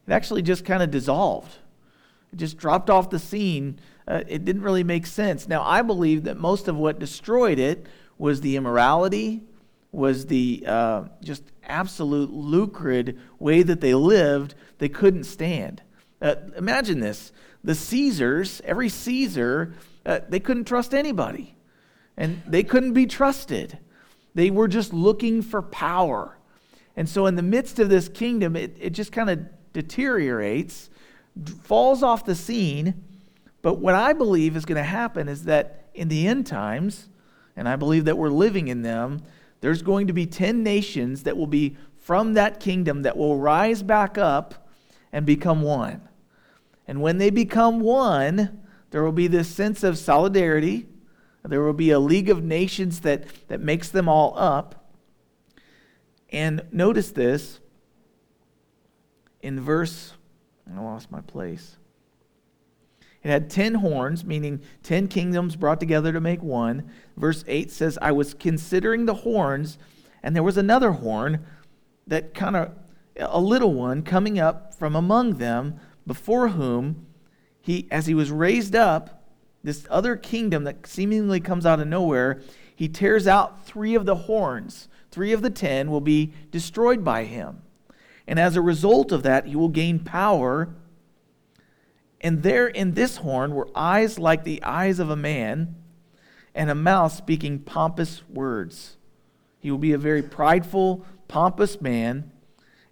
[0.07, 1.55] It actually just kind of dissolved.
[2.31, 3.79] It just dropped off the scene.
[4.07, 5.47] Uh, it didn't really make sense.
[5.47, 7.85] Now, I believe that most of what destroyed it
[8.17, 9.43] was the immorality,
[9.91, 14.55] was the uh, just absolute lucrid way that they lived.
[14.77, 15.81] They couldn't stand.
[16.21, 17.31] Uh, imagine this
[17.63, 19.73] the Caesars, every Caesar,
[20.05, 21.55] uh, they couldn't trust anybody,
[22.17, 23.77] and they couldn't be trusted.
[24.35, 26.37] They were just looking for power.
[26.95, 29.39] And so, in the midst of this kingdom, it, it just kind of
[29.73, 30.89] deteriorates,
[31.63, 33.03] falls off the scene.
[33.61, 37.07] But what I believe is going to happen is that in the end times,
[37.55, 39.21] and I believe that we're living in them,
[39.63, 43.81] there's going to be 10 nations that will be from that kingdom that will rise
[43.81, 44.67] back up
[45.13, 46.01] and become one.
[46.85, 50.85] And when they become one, there will be this sense of solidarity.
[51.43, 54.91] There will be a league of nations that, that makes them all up.
[56.29, 57.61] And notice this
[59.41, 60.11] in verse,
[60.69, 61.77] I lost my place.
[63.23, 66.89] It had 10 horns, meaning 10 kingdoms brought together to make one.
[67.15, 69.77] Verse 8 says, I was considering the horns,
[70.21, 71.45] and there was another horn
[72.07, 72.71] that kind of,
[73.17, 77.05] a little one coming up from among them, before whom
[77.61, 79.23] he, as he was raised up,
[79.63, 82.41] this other kingdom that seemingly comes out of nowhere,
[82.75, 87.25] he tears out three of the horns Three of the ten will be destroyed by
[87.25, 87.61] him.
[88.25, 90.73] And as a result of that, he will gain power.
[92.23, 95.75] And there in this horn were eyes like the eyes of a man,
[96.55, 98.97] and a mouth speaking pompous words.
[99.59, 102.31] He will be a very prideful, pompous man,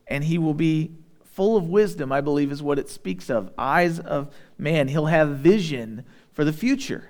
[0.08, 0.92] and he will be
[1.24, 3.52] full of wisdom, I believe is what it speaks of.
[3.58, 4.88] Eyes of man.
[4.88, 7.10] He'll have vision for the future.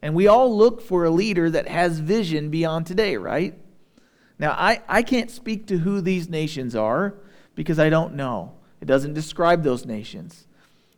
[0.00, 3.58] And we all look for a leader that has vision beyond today, right?
[4.38, 7.14] Now, I, I can't speak to who these nations are
[7.54, 8.54] because I don't know.
[8.80, 10.46] It doesn't describe those nations,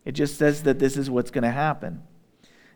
[0.05, 2.01] it just says that this is what's going to happen.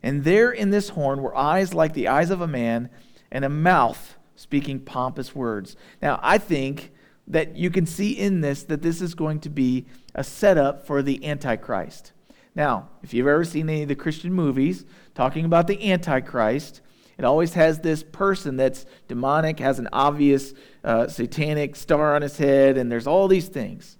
[0.03, 2.89] And there in this horn were eyes like the eyes of a man
[3.31, 5.75] and a mouth speaking pompous words.
[6.01, 6.91] Now, I think
[7.27, 11.01] that you can see in this that this is going to be a setup for
[11.01, 12.11] the Antichrist.
[12.53, 16.81] Now, if you've ever seen any of the Christian movies talking about the Antichrist,
[17.17, 22.37] it always has this person that's demonic, has an obvious uh, satanic star on his
[22.37, 23.97] head, and there's all these things.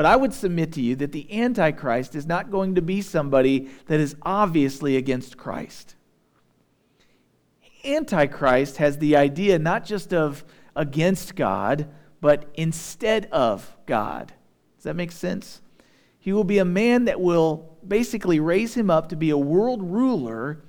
[0.00, 3.68] But I would submit to you that the Antichrist is not going to be somebody
[3.84, 5.94] that is obviously against Christ.
[7.84, 10.42] Antichrist has the idea not just of
[10.74, 11.86] against God,
[12.22, 14.32] but instead of God.
[14.78, 15.60] Does that make sense?
[16.18, 19.82] He will be a man that will basically raise him up to be a world
[19.82, 20.62] ruler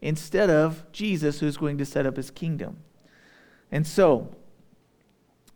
[0.00, 2.78] instead of Jesus, who's going to set up his kingdom.
[3.70, 4.34] And so,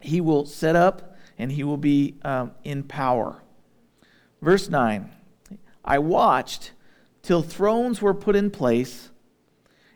[0.01, 3.42] he will set up and he will be um, in power.
[4.40, 5.11] Verse 9
[5.85, 6.73] I watched
[7.23, 9.11] till thrones were put in place,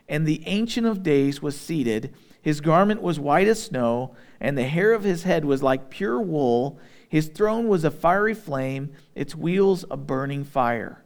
[0.09, 2.15] and the Ancient of Days was seated.
[2.41, 6.21] His garment was white as snow, and the hair of his head was like pure
[6.21, 6.79] wool.
[7.09, 11.03] His throne was a fiery flame, its wheels a burning fire.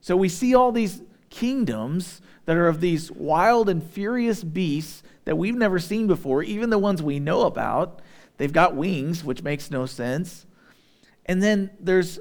[0.00, 5.38] So we see all these kingdoms that are of these wild and furious beasts that
[5.38, 8.00] we've never seen before, even the ones we know about.
[8.36, 10.46] They've got wings, which makes no sense.
[11.26, 12.18] And then there's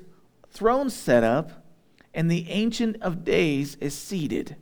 [0.49, 1.65] thrones set up,
[2.13, 4.55] and the Ancient of Days is seated.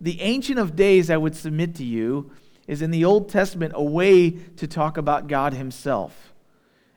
[0.00, 2.32] The Ancient of Days, I would submit to you,
[2.66, 6.32] is in the Old Testament a way to talk about God Himself.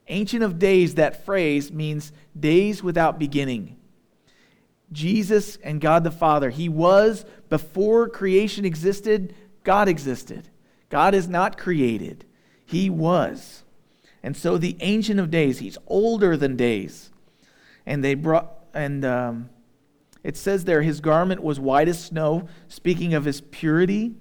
[0.07, 3.77] Ancient of Days, that phrase means days without beginning.
[4.91, 10.49] Jesus and God the Father, He was before creation existed, God existed.
[10.89, 12.25] God is not created,
[12.67, 13.63] He was.
[14.21, 17.11] And so the Ancient of Days, He's older than days.
[17.85, 19.49] And they brought, and um,
[20.21, 24.15] it says there, His garment was white as snow, speaking of His purity.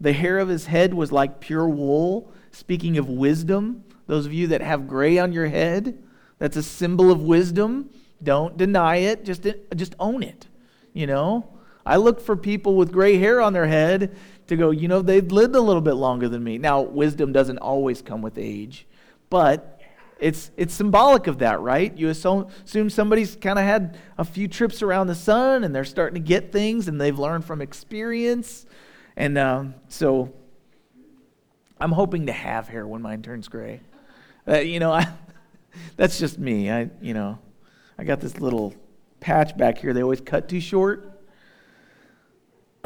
[0.00, 3.84] The hair of His head was like pure wool, speaking of wisdom.
[4.06, 6.02] Those of you that have gray on your head,
[6.38, 7.90] that's a symbol of wisdom.
[8.22, 10.46] Don't deny it, just, just own it.
[10.94, 11.55] You know?
[11.86, 14.16] I look for people with gray hair on their head
[14.48, 16.58] to go, you know, they've lived a little bit longer than me.
[16.58, 18.86] Now, wisdom doesn't always come with age,
[19.30, 19.80] but
[20.18, 21.96] it's, it's symbolic of that, right?
[21.96, 26.20] You assume, somebody's kind of had a few trips around the sun and they're starting
[26.20, 28.66] to get things and they've learned from experience.
[29.16, 30.32] And um, so
[31.80, 33.80] I'm hoping to have hair when mine turns gray.
[34.48, 35.06] Uh, you know, I,
[35.96, 36.68] that's just me.
[36.68, 37.38] I, you know,
[37.96, 38.74] I got this little
[39.20, 39.92] patch back here.
[39.92, 41.15] They always cut too short.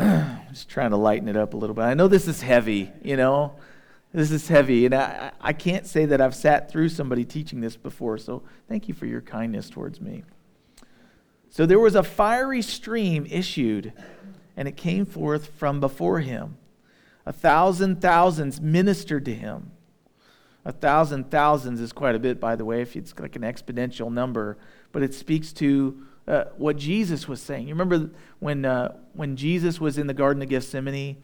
[0.51, 1.83] just trying to lighten it up a little bit.
[1.83, 3.55] I know this is heavy, you know.
[4.13, 7.77] This is heavy, and I, I can't say that I've sat through somebody teaching this
[7.77, 10.25] before, so thank you for your kindness towards me.
[11.49, 13.93] So there was a fiery stream issued,
[14.57, 16.57] and it came forth from before him.
[17.25, 19.71] A thousand thousands ministered to him.
[20.65, 24.11] A thousand thousands is quite a bit, by the way, if it's like an exponential
[24.11, 24.59] number,
[24.91, 27.66] but it speaks to uh, what Jesus was saying.
[27.66, 31.16] You remember when, uh, when Jesus was in the Garden of Gethsemane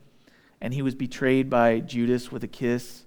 [0.60, 3.04] and he was betrayed by Judas with a kiss,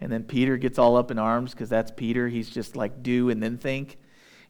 [0.00, 2.26] and then Peter gets all up in arms because that's Peter.
[2.26, 3.96] He's just like, do and then think.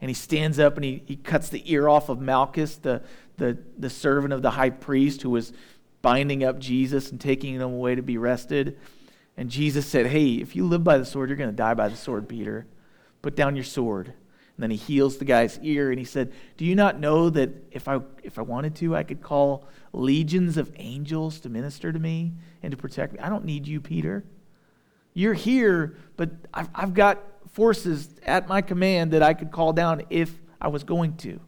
[0.01, 3.03] And he stands up and he, he cuts the ear off of Malchus, the,
[3.37, 5.53] the, the servant of the high priest who was
[6.01, 8.79] binding up Jesus and taking him away to be arrested.
[9.37, 11.89] And Jesus said, Hey, if you live by the sword, you're going to die by
[11.89, 12.67] the sword, Peter.
[13.21, 14.15] Put down your sword.
[14.57, 17.51] And then he heals the guy's ear and he said, Do you not know that
[17.71, 21.99] if I, if I wanted to, I could call legions of angels to minister to
[21.99, 23.19] me and to protect me?
[23.19, 24.25] I don't need you, Peter.
[25.13, 27.19] You're here, but I've, I've got
[27.53, 31.39] forces at my command that I could call down if I was going to.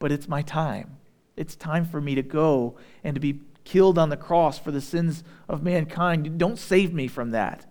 [0.00, 0.96] But it's my time.
[1.36, 4.80] It's time for me to go and to be killed on the cross for the
[4.80, 6.38] sins of mankind.
[6.38, 7.64] Don't save me from that.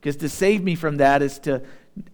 [0.00, 1.62] Because to save me from that is to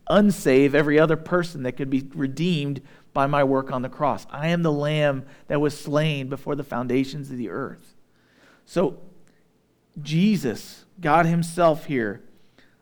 [0.09, 2.81] unsave every other person that could be redeemed
[3.13, 4.27] by my work on the cross.
[4.31, 7.95] I am the lamb that was slain before the foundations of the earth.
[8.65, 8.99] So,
[10.01, 12.23] Jesus, God Himself here,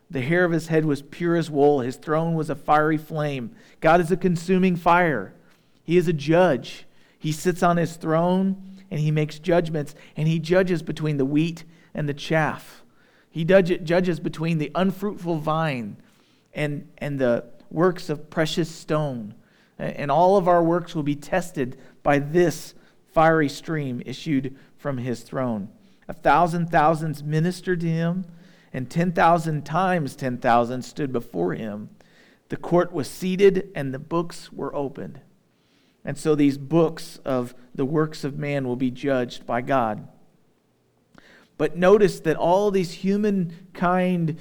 [0.09, 3.55] the hair of His head was pure as wool, His throne was a fiery flame.
[3.79, 5.33] God is a consuming fire,
[5.83, 6.85] He is a judge.
[7.19, 11.63] He sits on His throne and he makes judgments, and he judges between the wheat
[11.93, 12.83] and the chaff.
[13.31, 15.95] He judges between the unfruitful vine
[16.53, 19.33] and, and the works of precious stone.
[19.77, 22.73] And all of our works will be tested by this
[23.11, 25.69] fiery stream issued from his throne.
[26.07, 28.25] A thousand thousands ministered to him,
[28.73, 31.89] and 10,000 times 10,000 stood before him.
[32.49, 35.21] The court was seated, and the books were opened.
[36.03, 40.07] And so these books of the works of man will be judged by God.
[41.57, 44.37] But notice that all these humankind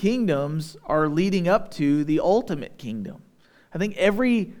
[0.00, 3.20] kingdoms are leading up to the ultimate kingdom.
[3.74, 4.54] I think every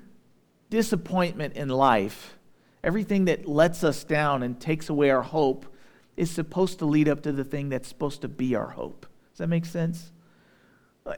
[0.68, 2.36] disappointment in life,
[2.84, 5.64] everything that lets us down and takes away our hope,
[6.14, 9.06] is supposed to lead up to the thing that's supposed to be our hope.
[9.30, 10.12] Does that make sense?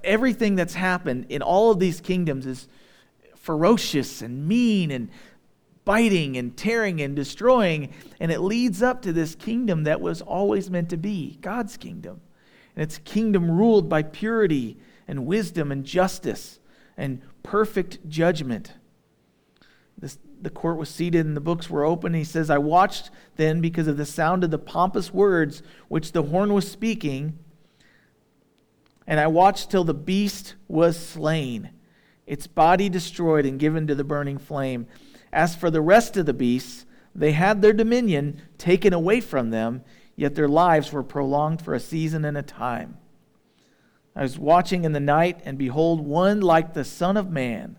[0.05, 2.68] Everything that's happened in all of these kingdoms is
[3.35, 5.11] ferocious and mean and
[5.85, 7.93] biting and tearing and destroying.
[8.20, 12.20] And it leads up to this kingdom that was always meant to be God's kingdom.
[12.75, 16.59] And it's kingdom ruled by purity and wisdom and justice
[16.97, 18.73] and perfect judgment.
[19.99, 22.14] This, the court was seated and the books were open.
[22.14, 26.25] He says, I watched then because of the sound of the pompous words which the
[26.25, 27.39] horn was speaking.
[29.07, 31.70] And I watched till the beast was slain,
[32.27, 34.87] its body destroyed and given to the burning flame.
[35.33, 39.83] As for the rest of the beasts, they had their dominion taken away from them,
[40.23, 42.97] yet their lives were prolonged for a season and a time.
[44.16, 47.79] I was watching in the night, and behold, one like the Son of Man,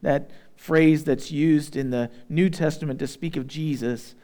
[0.00, 4.14] that phrase that's used in the New Testament to speak of Jesus,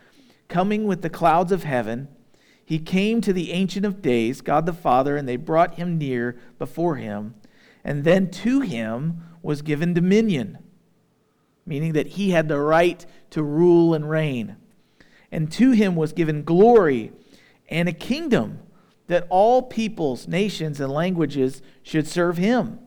[0.48, 2.08] coming with the clouds of heaven.
[2.64, 6.38] He came to the Ancient of Days, God the Father, and they brought him near
[6.58, 7.34] before him.
[7.84, 10.58] And then to him was given dominion
[11.68, 14.56] meaning that he had the right to rule and reign.
[15.30, 17.12] And to him was given glory
[17.68, 18.60] and a kingdom
[19.08, 22.78] that all peoples, nations, and languages should serve him.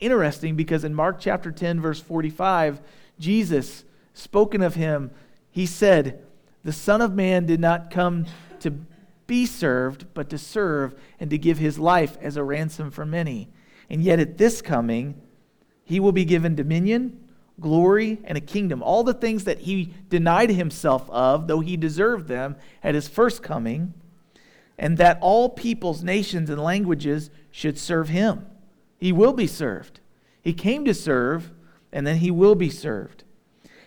[0.00, 2.80] Interesting because in Mark chapter 10, verse 45,
[3.18, 5.10] Jesus, spoken of him,
[5.50, 6.24] he said,
[6.62, 8.26] The Son of Man did not come
[8.60, 8.72] to
[9.26, 13.48] be served, but to serve and to give his life as a ransom for many.
[13.90, 15.20] And yet at this coming,
[15.84, 17.27] he will be given dominion,
[17.60, 18.82] glory, and a kingdom.
[18.82, 23.42] All the things that he denied himself of, though he deserved them at his first
[23.42, 23.94] coming,
[24.78, 28.46] and that all peoples, nations, and languages should serve him.
[28.98, 30.00] He will be served.
[30.40, 31.50] He came to serve,
[31.92, 33.24] and then he will be served.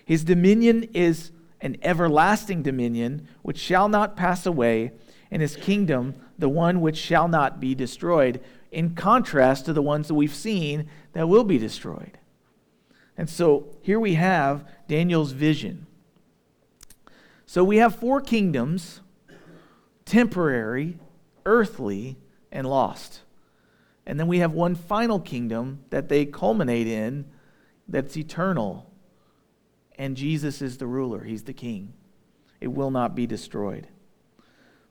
[0.04, 4.92] His dominion is an everlasting dominion which shall not pass away,
[5.30, 8.42] and his kingdom the one which shall not be destroyed,
[8.72, 12.18] in contrast to the ones that we've seen that will be destroyed.
[13.22, 15.86] And so here we have Daniel's vision.
[17.46, 19.02] So we have four kingdoms
[20.06, 20.98] temporary,
[21.46, 22.18] earthly,
[22.52, 23.22] and lost.
[24.08, 27.26] And then we have one final kingdom that they culminate in
[27.88, 28.92] that's eternal.
[30.00, 31.94] And Jesus is the ruler, he's the king.
[32.60, 33.88] It will not be destroyed.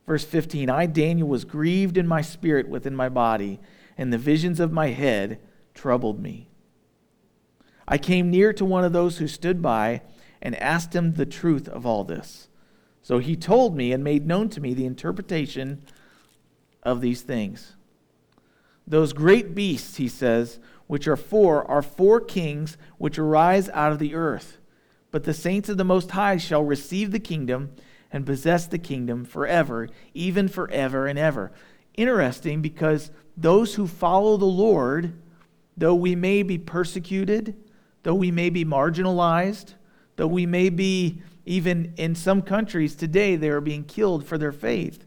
[0.06, 3.58] Verse 15 I, Daniel, was grieved in my spirit within my body,
[3.98, 5.40] and the visions of my head
[5.74, 6.49] troubled me.
[7.90, 10.02] I came near to one of those who stood by
[10.40, 12.48] and asked him the truth of all this.
[13.02, 15.82] So he told me and made known to me the interpretation
[16.84, 17.74] of these things.
[18.86, 23.98] Those great beasts, he says, which are four, are four kings which arise out of
[23.98, 24.58] the earth.
[25.10, 27.72] But the saints of the Most High shall receive the kingdom
[28.12, 31.50] and possess the kingdom forever, even forever and ever.
[31.94, 35.12] Interesting because those who follow the Lord,
[35.76, 37.56] though we may be persecuted,
[38.02, 39.74] though we may be marginalized,
[40.16, 44.52] though we may be even in some countries today they are being killed for their
[44.52, 45.04] faith.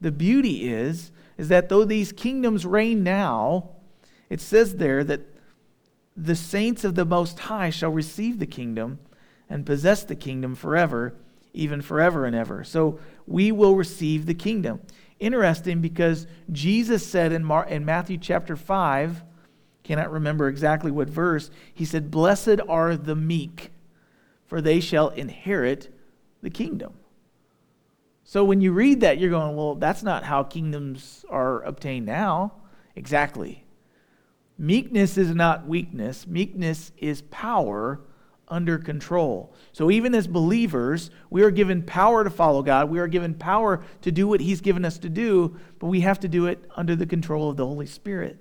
[0.00, 3.70] The beauty is is that though these kingdoms reign now,
[4.28, 5.20] it says there that
[6.16, 8.98] the saints of the most high shall receive the kingdom
[9.48, 11.14] and possess the kingdom forever
[11.58, 12.64] even forever and ever.
[12.64, 14.80] So we will receive the kingdom.
[15.18, 19.22] Interesting because Jesus said in, Mar- in Matthew chapter 5,
[19.88, 23.70] cannot remember exactly what verse, he said, Blessed are the meek,
[24.46, 25.92] for they shall inherit
[26.42, 26.92] the kingdom.
[28.22, 32.52] So when you read that, you're going, well, that's not how kingdoms are obtained now.
[32.96, 33.64] Exactly.
[34.58, 38.00] Meekness is not weakness, meekness is power
[38.48, 39.54] under control.
[39.72, 42.90] So, even as believers, we are given power to follow God.
[42.90, 46.18] We are given power to do what He's given us to do, but we have
[46.20, 48.38] to do it under the control of the Holy Spirit.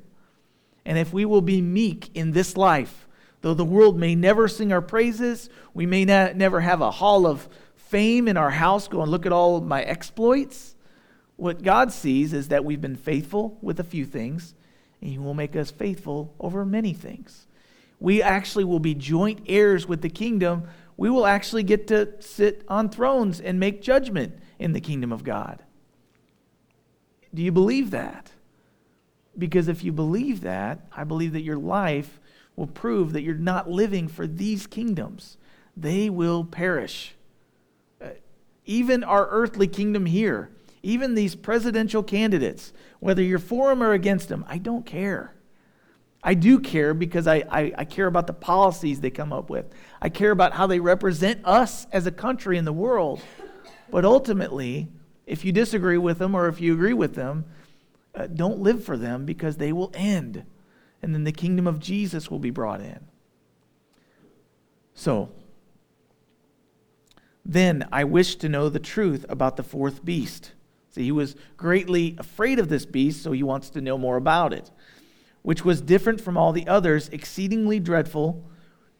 [0.87, 3.07] And if we will be meek in this life,
[3.41, 7.27] though the world may never sing our praises, we may not, never have a hall
[7.27, 10.75] of fame in our house, go and look at all my exploits.
[11.35, 14.55] What God sees is that we've been faithful with a few things,
[14.99, 17.47] and He will make us faithful over many things
[17.99, 20.67] we actually will be joint heirs with the kingdom.
[20.97, 25.23] We will actually get to sit on thrones and make judgment in the kingdom of
[25.23, 25.63] God.
[27.33, 28.31] Do you believe that?
[29.37, 32.19] Because if you believe that, I believe that your life
[32.55, 35.37] will prove that you're not living for these kingdoms.
[35.75, 37.15] They will perish.
[38.01, 38.09] Uh,
[38.65, 40.49] even our earthly kingdom here,
[40.81, 45.35] even these presidential candidates, whether you're for them or against them, I don't care.
[46.23, 49.65] I do care because I, I, I, care about the policies they come up with.
[50.01, 53.21] I care about how they represent us as a country in the world.
[53.89, 54.89] But ultimately,
[55.25, 57.45] if you disagree with them or if you agree with them,
[58.17, 60.43] uh, don't live for them because they will end.
[61.01, 62.99] And then the kingdom of Jesus will be brought in.
[64.93, 65.29] So,
[67.45, 70.53] then I wished to know the truth about the fourth beast.
[70.89, 74.51] See, he was greatly afraid of this beast, so he wants to know more about
[74.51, 74.71] it,
[75.43, 78.43] which was different from all the others, exceedingly dreadful,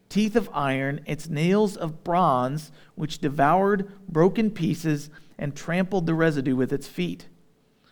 [0.08, 6.56] teeth of iron, its nails of bronze, which devoured broken pieces and trampled the residue
[6.56, 7.26] with its feet,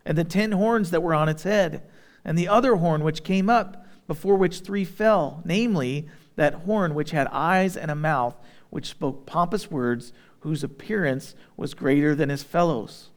[0.06, 1.82] and the ten horns that were on its head,
[2.24, 7.10] and the other horn which came up, before which three fell, namely, that horn which
[7.10, 8.36] had eyes and a mouth,
[8.70, 13.10] which spoke pompous words, whose appearance was greater than his fellows.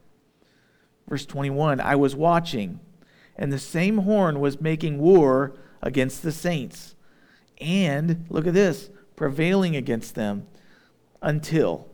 [1.08, 2.80] Verse 21 I was watching,
[3.36, 6.96] and the same horn was making war against the saints,
[7.60, 10.48] and, look at this, prevailing against them
[11.22, 11.86] until.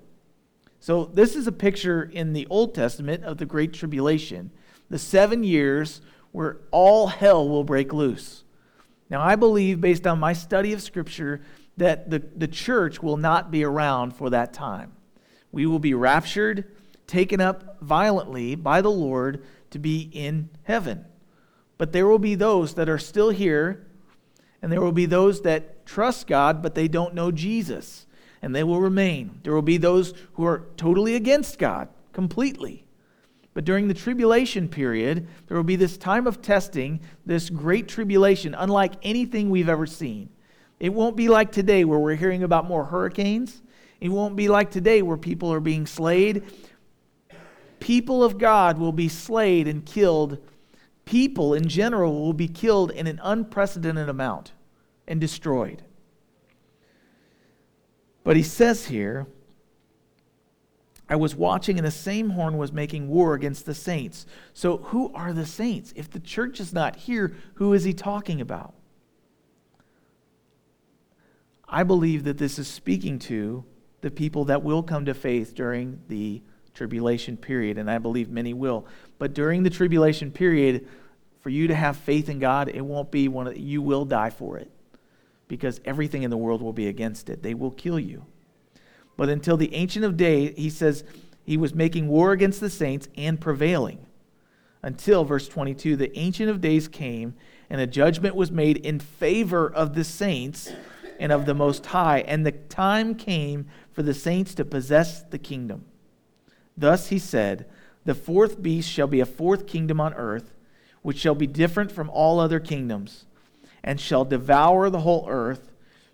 [0.80, 4.53] So, this is a picture in the Old Testament of the Great Tribulation,
[4.91, 6.01] the seven years
[6.32, 8.45] where all hell will break loose.
[9.09, 11.41] Now, I believe, based on my study of Scripture,
[11.76, 14.93] that the, the church will not be around for that time.
[15.53, 16.64] We will be raptured,
[17.07, 21.05] taken up violently by the Lord to be in heaven.
[21.78, 23.87] But there will be those that are still here,
[24.62, 28.07] and there will be those that trust God, but they don't know Jesus,
[28.43, 29.41] and they will remain.
[29.43, 32.86] There will be those who are totally against God, completely.
[33.57, 38.54] But during the tribulation period, there will be this time of testing, this great tribulation,
[38.54, 40.28] unlike anything we've ever seen.
[40.78, 43.62] It won't be like today where we're hearing about more hurricanes.
[43.98, 46.42] It won't be like today where people are being slayed.
[47.80, 50.36] People of God will be slayed and killed.
[51.07, 54.52] People in general will be killed in an unprecedented amount
[55.09, 55.82] and destroyed.
[58.22, 59.26] But he says here,
[61.09, 64.26] I was watching, and the same horn was making war against the saints.
[64.52, 65.92] So, who are the saints?
[65.94, 68.74] If the church is not here, who is he talking about?
[71.68, 73.64] I believe that this is speaking to
[74.00, 76.42] the people that will come to faith during the
[76.74, 78.86] tribulation period, and I believe many will.
[79.18, 80.86] But during the tribulation period,
[81.40, 84.30] for you to have faith in God, it won't be one of you will die
[84.30, 84.70] for it
[85.48, 87.42] because everything in the world will be against it.
[87.42, 88.26] They will kill you.
[89.16, 91.04] But until the Ancient of Days, he says
[91.44, 94.04] he was making war against the saints and prevailing.
[94.82, 97.34] Until, verse 22, the Ancient of Days came
[97.68, 100.72] and a judgment was made in favor of the saints
[101.18, 102.20] and of the Most High.
[102.20, 105.84] And the time came for the saints to possess the kingdom.
[106.76, 107.66] Thus he said,
[108.04, 110.52] The fourth beast shall be a fourth kingdom on earth,
[111.02, 113.24] which shall be different from all other kingdoms,
[113.82, 115.72] and shall devour the whole earth,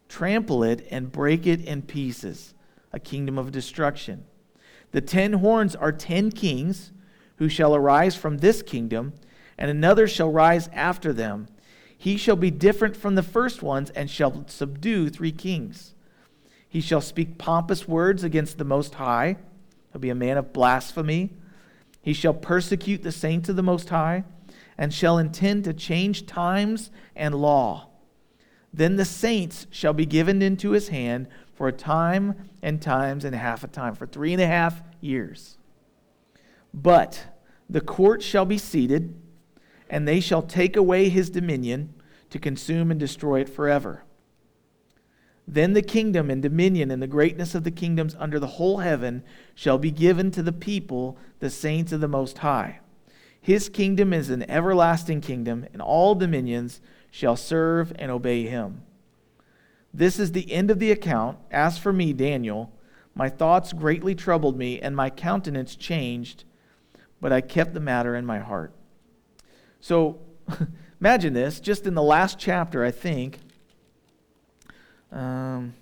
[0.09, 2.55] trample it, and break it in pieces,
[2.93, 4.25] a kingdom of destruction.
[4.91, 6.93] The ten horns are ten kings
[7.37, 9.15] who shall arise from this kingdom,
[9.57, 11.49] and another shall rise after them
[12.03, 15.95] he shall be different from the first ones and shall subdue three kings.
[16.69, 19.37] He shall speak pompous words against the Most High.
[19.93, 21.31] He'll be a man of blasphemy.
[22.01, 24.25] He shall persecute the saints of the Most High
[24.77, 27.91] and shall intend to change times and law.
[28.75, 33.35] Then the saints shall be given into his hand for a time and times and
[33.35, 35.59] half a time, for three and a half years.
[36.73, 37.27] But
[37.69, 39.15] the court shall be seated
[39.91, 41.93] and they shall take away his dominion
[42.31, 44.05] to consume and destroy it forever.
[45.47, 49.23] Then the kingdom and dominion and the greatness of the kingdoms under the whole heaven
[49.55, 52.81] shall be given to the people, the saints of the Most High.
[53.39, 56.81] His kingdom is an everlasting kingdom, and all dominions
[57.11, 58.83] shall serve and obey him.
[59.95, 61.39] This is the end of the account.
[61.51, 62.73] As for me, Daniel,
[63.15, 66.45] my thoughts greatly troubled me, and my countenance changed,
[67.21, 68.73] but I kept the matter in my heart.
[69.81, 70.21] So
[71.01, 73.39] imagine this, just in the last chapter, I think.
[75.11, 75.75] Um,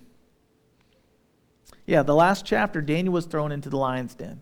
[1.85, 4.41] yeah, the last chapter, Daniel was thrown into the lion's den.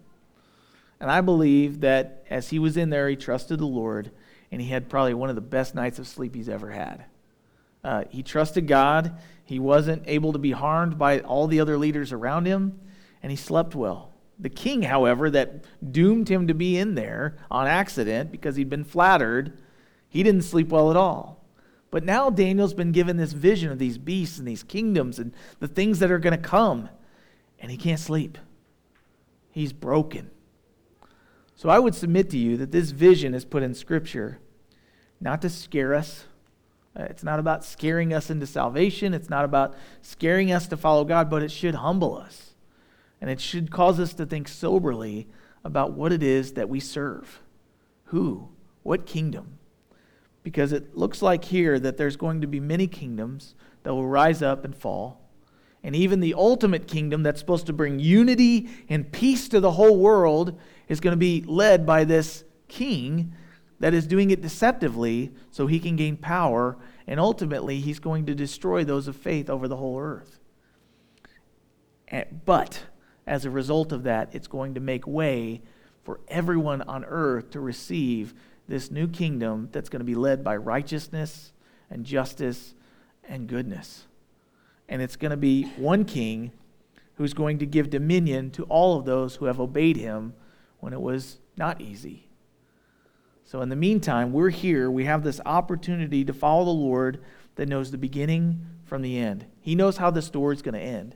[1.00, 4.12] And I believe that as he was in there, he trusted the Lord,
[4.52, 7.06] and he had probably one of the best nights of sleep he's ever had.
[7.84, 9.18] Uh, he trusted God.
[9.46, 12.80] He wasn't able to be harmed by all the other leaders around him,
[13.24, 14.12] and he slept well.
[14.38, 18.86] The king, however, that doomed him to be in there on accident because he'd been
[18.86, 19.58] flattered,
[20.08, 21.44] he didn't sleep well at all.
[21.92, 25.68] But now Daniel's been given this vision of these beasts and these kingdoms and the
[25.68, 26.90] things that are going to come,
[27.60, 28.38] and he can't sleep.
[29.52, 30.30] He's broken.
[31.56, 34.40] So I would submit to you that this vision is put in Scripture
[35.20, 36.26] not to scare us.
[36.98, 39.14] Uh, it's not about scaring us into salvation.
[39.14, 42.52] It's not about scaring us to follow God, but it should humble us.
[43.22, 45.28] And it should cause us to think soberly
[45.64, 47.42] about what it is that we serve.
[48.06, 48.50] Who?
[48.84, 49.60] What kingdom?
[50.42, 54.42] Because it looks like here that there's going to be many kingdoms that will rise
[54.42, 55.22] up and fall.
[55.84, 59.98] And even the ultimate kingdom that's supposed to bring unity and peace to the whole
[59.98, 63.34] world is going to be led by this king
[63.80, 66.78] that is doing it deceptively so he can gain power.
[67.08, 70.40] And ultimately, he's going to destroy those of faith over the whole earth.
[72.46, 72.84] But
[73.26, 75.62] as a result of that, it's going to make way
[76.04, 78.34] for everyone on earth to receive
[78.68, 81.54] this new kingdom that's going to be led by righteousness
[81.90, 82.74] and justice
[83.28, 84.06] and goodness.
[84.88, 86.52] And it's going to be one king
[87.16, 90.34] who's going to give dominion to all of those who have obeyed him
[90.80, 92.29] when it was not easy.
[93.50, 94.92] So, in the meantime, we're here.
[94.92, 97.24] We have this opportunity to follow the Lord
[97.56, 99.48] that knows the beginning from the end.
[99.60, 101.16] He knows how the story is going to end.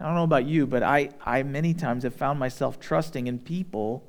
[0.00, 3.38] I don't know about you, but I, I many times have found myself trusting in
[3.38, 4.02] people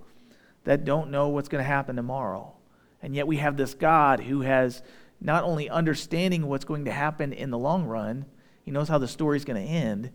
[0.63, 2.55] that don't know what's going to happen tomorrow.
[3.03, 4.81] And yet we have this God who has
[5.21, 8.25] not only understanding what's going to happen in the long run,
[8.63, 10.09] he knows how the story is going to end,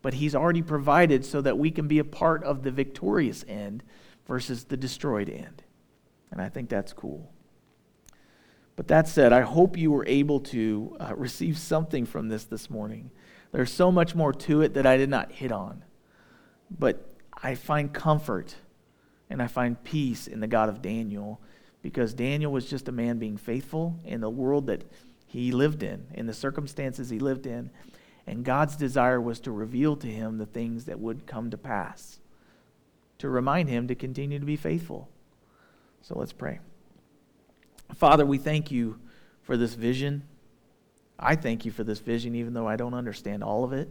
[0.00, 3.82] but he's already provided so that we can be a part of the victorious end
[4.28, 5.64] versus the destroyed end.
[6.32, 7.30] And I think that's cool.
[8.74, 12.68] But that said, I hope you were able to uh, receive something from this this
[12.68, 13.10] morning.
[13.52, 15.84] There's so much more to it that I did not hit on.
[16.76, 17.06] But
[17.42, 18.56] I find comfort
[19.28, 21.40] and I find peace in the God of Daniel
[21.82, 24.84] because Daniel was just a man being faithful in the world that
[25.26, 27.70] he lived in, in the circumstances he lived in.
[28.26, 32.20] And God's desire was to reveal to him the things that would come to pass,
[33.18, 35.10] to remind him to continue to be faithful.
[36.02, 36.58] So let's pray.
[37.94, 38.98] Father, we thank you
[39.42, 40.24] for this vision.
[41.18, 43.88] I thank you for this vision, even though I don't understand all of it.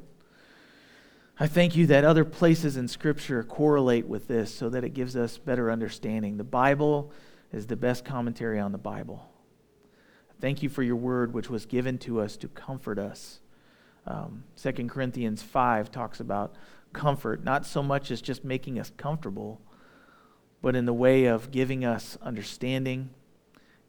[1.39, 5.15] I thank you that other places in Scripture correlate with this so that it gives
[5.15, 6.37] us better understanding.
[6.37, 7.11] The Bible
[7.53, 9.27] is the best commentary on the Bible.
[10.41, 13.39] Thank you for your word, which was given to us to comfort us.
[14.05, 16.55] Um, 2 Corinthians 5 talks about
[16.91, 19.61] comfort, not so much as just making us comfortable,
[20.61, 23.09] but in the way of giving us understanding,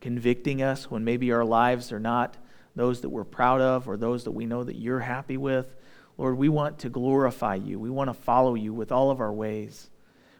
[0.00, 2.36] convicting us when maybe our lives are not
[2.74, 5.74] those that we're proud of or those that we know that you're happy with.
[6.16, 7.78] Lord, we want to glorify you.
[7.78, 9.90] We want to follow you with all of our ways.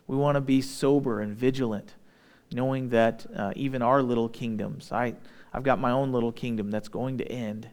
[0.07, 1.95] We want to be sober and vigilant,
[2.51, 5.15] knowing that uh, even our little kingdoms, I,
[5.53, 7.69] I've got my own little kingdom that's going to end.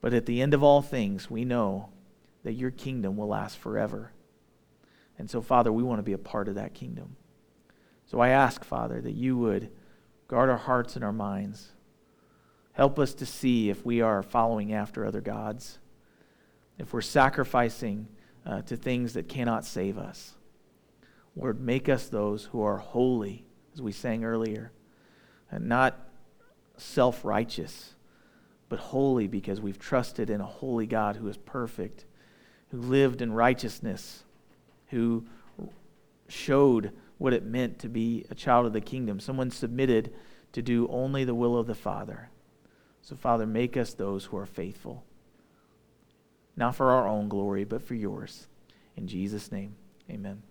[0.00, 1.90] But at the end of all things, we know
[2.42, 4.12] that your kingdom will last forever.
[5.18, 7.16] And so, Father, we want to be a part of that kingdom.
[8.10, 9.70] So I ask, Father, that you would
[10.26, 11.68] guard our hearts and our minds.
[12.72, 15.78] Help us to see if we are following after other gods,
[16.76, 18.08] if we're sacrificing
[18.44, 20.34] uh, to things that cannot save us.
[21.36, 23.44] Lord, make us those who are holy,
[23.74, 24.72] as we sang earlier,
[25.48, 25.96] and not
[26.78, 27.94] self righteous,
[28.68, 32.06] but holy because we've trusted in a holy God who is perfect,
[32.72, 34.24] who lived in righteousness,
[34.88, 35.24] who
[36.26, 40.10] showed what it meant to be a child of the kingdom, someone submitted
[40.52, 42.30] to do only the will of the Father.
[43.02, 45.04] So, Father, make us those who are faithful,
[46.56, 48.48] not for our own glory, but for yours.
[48.96, 49.76] In Jesus' name,
[50.10, 50.42] amen.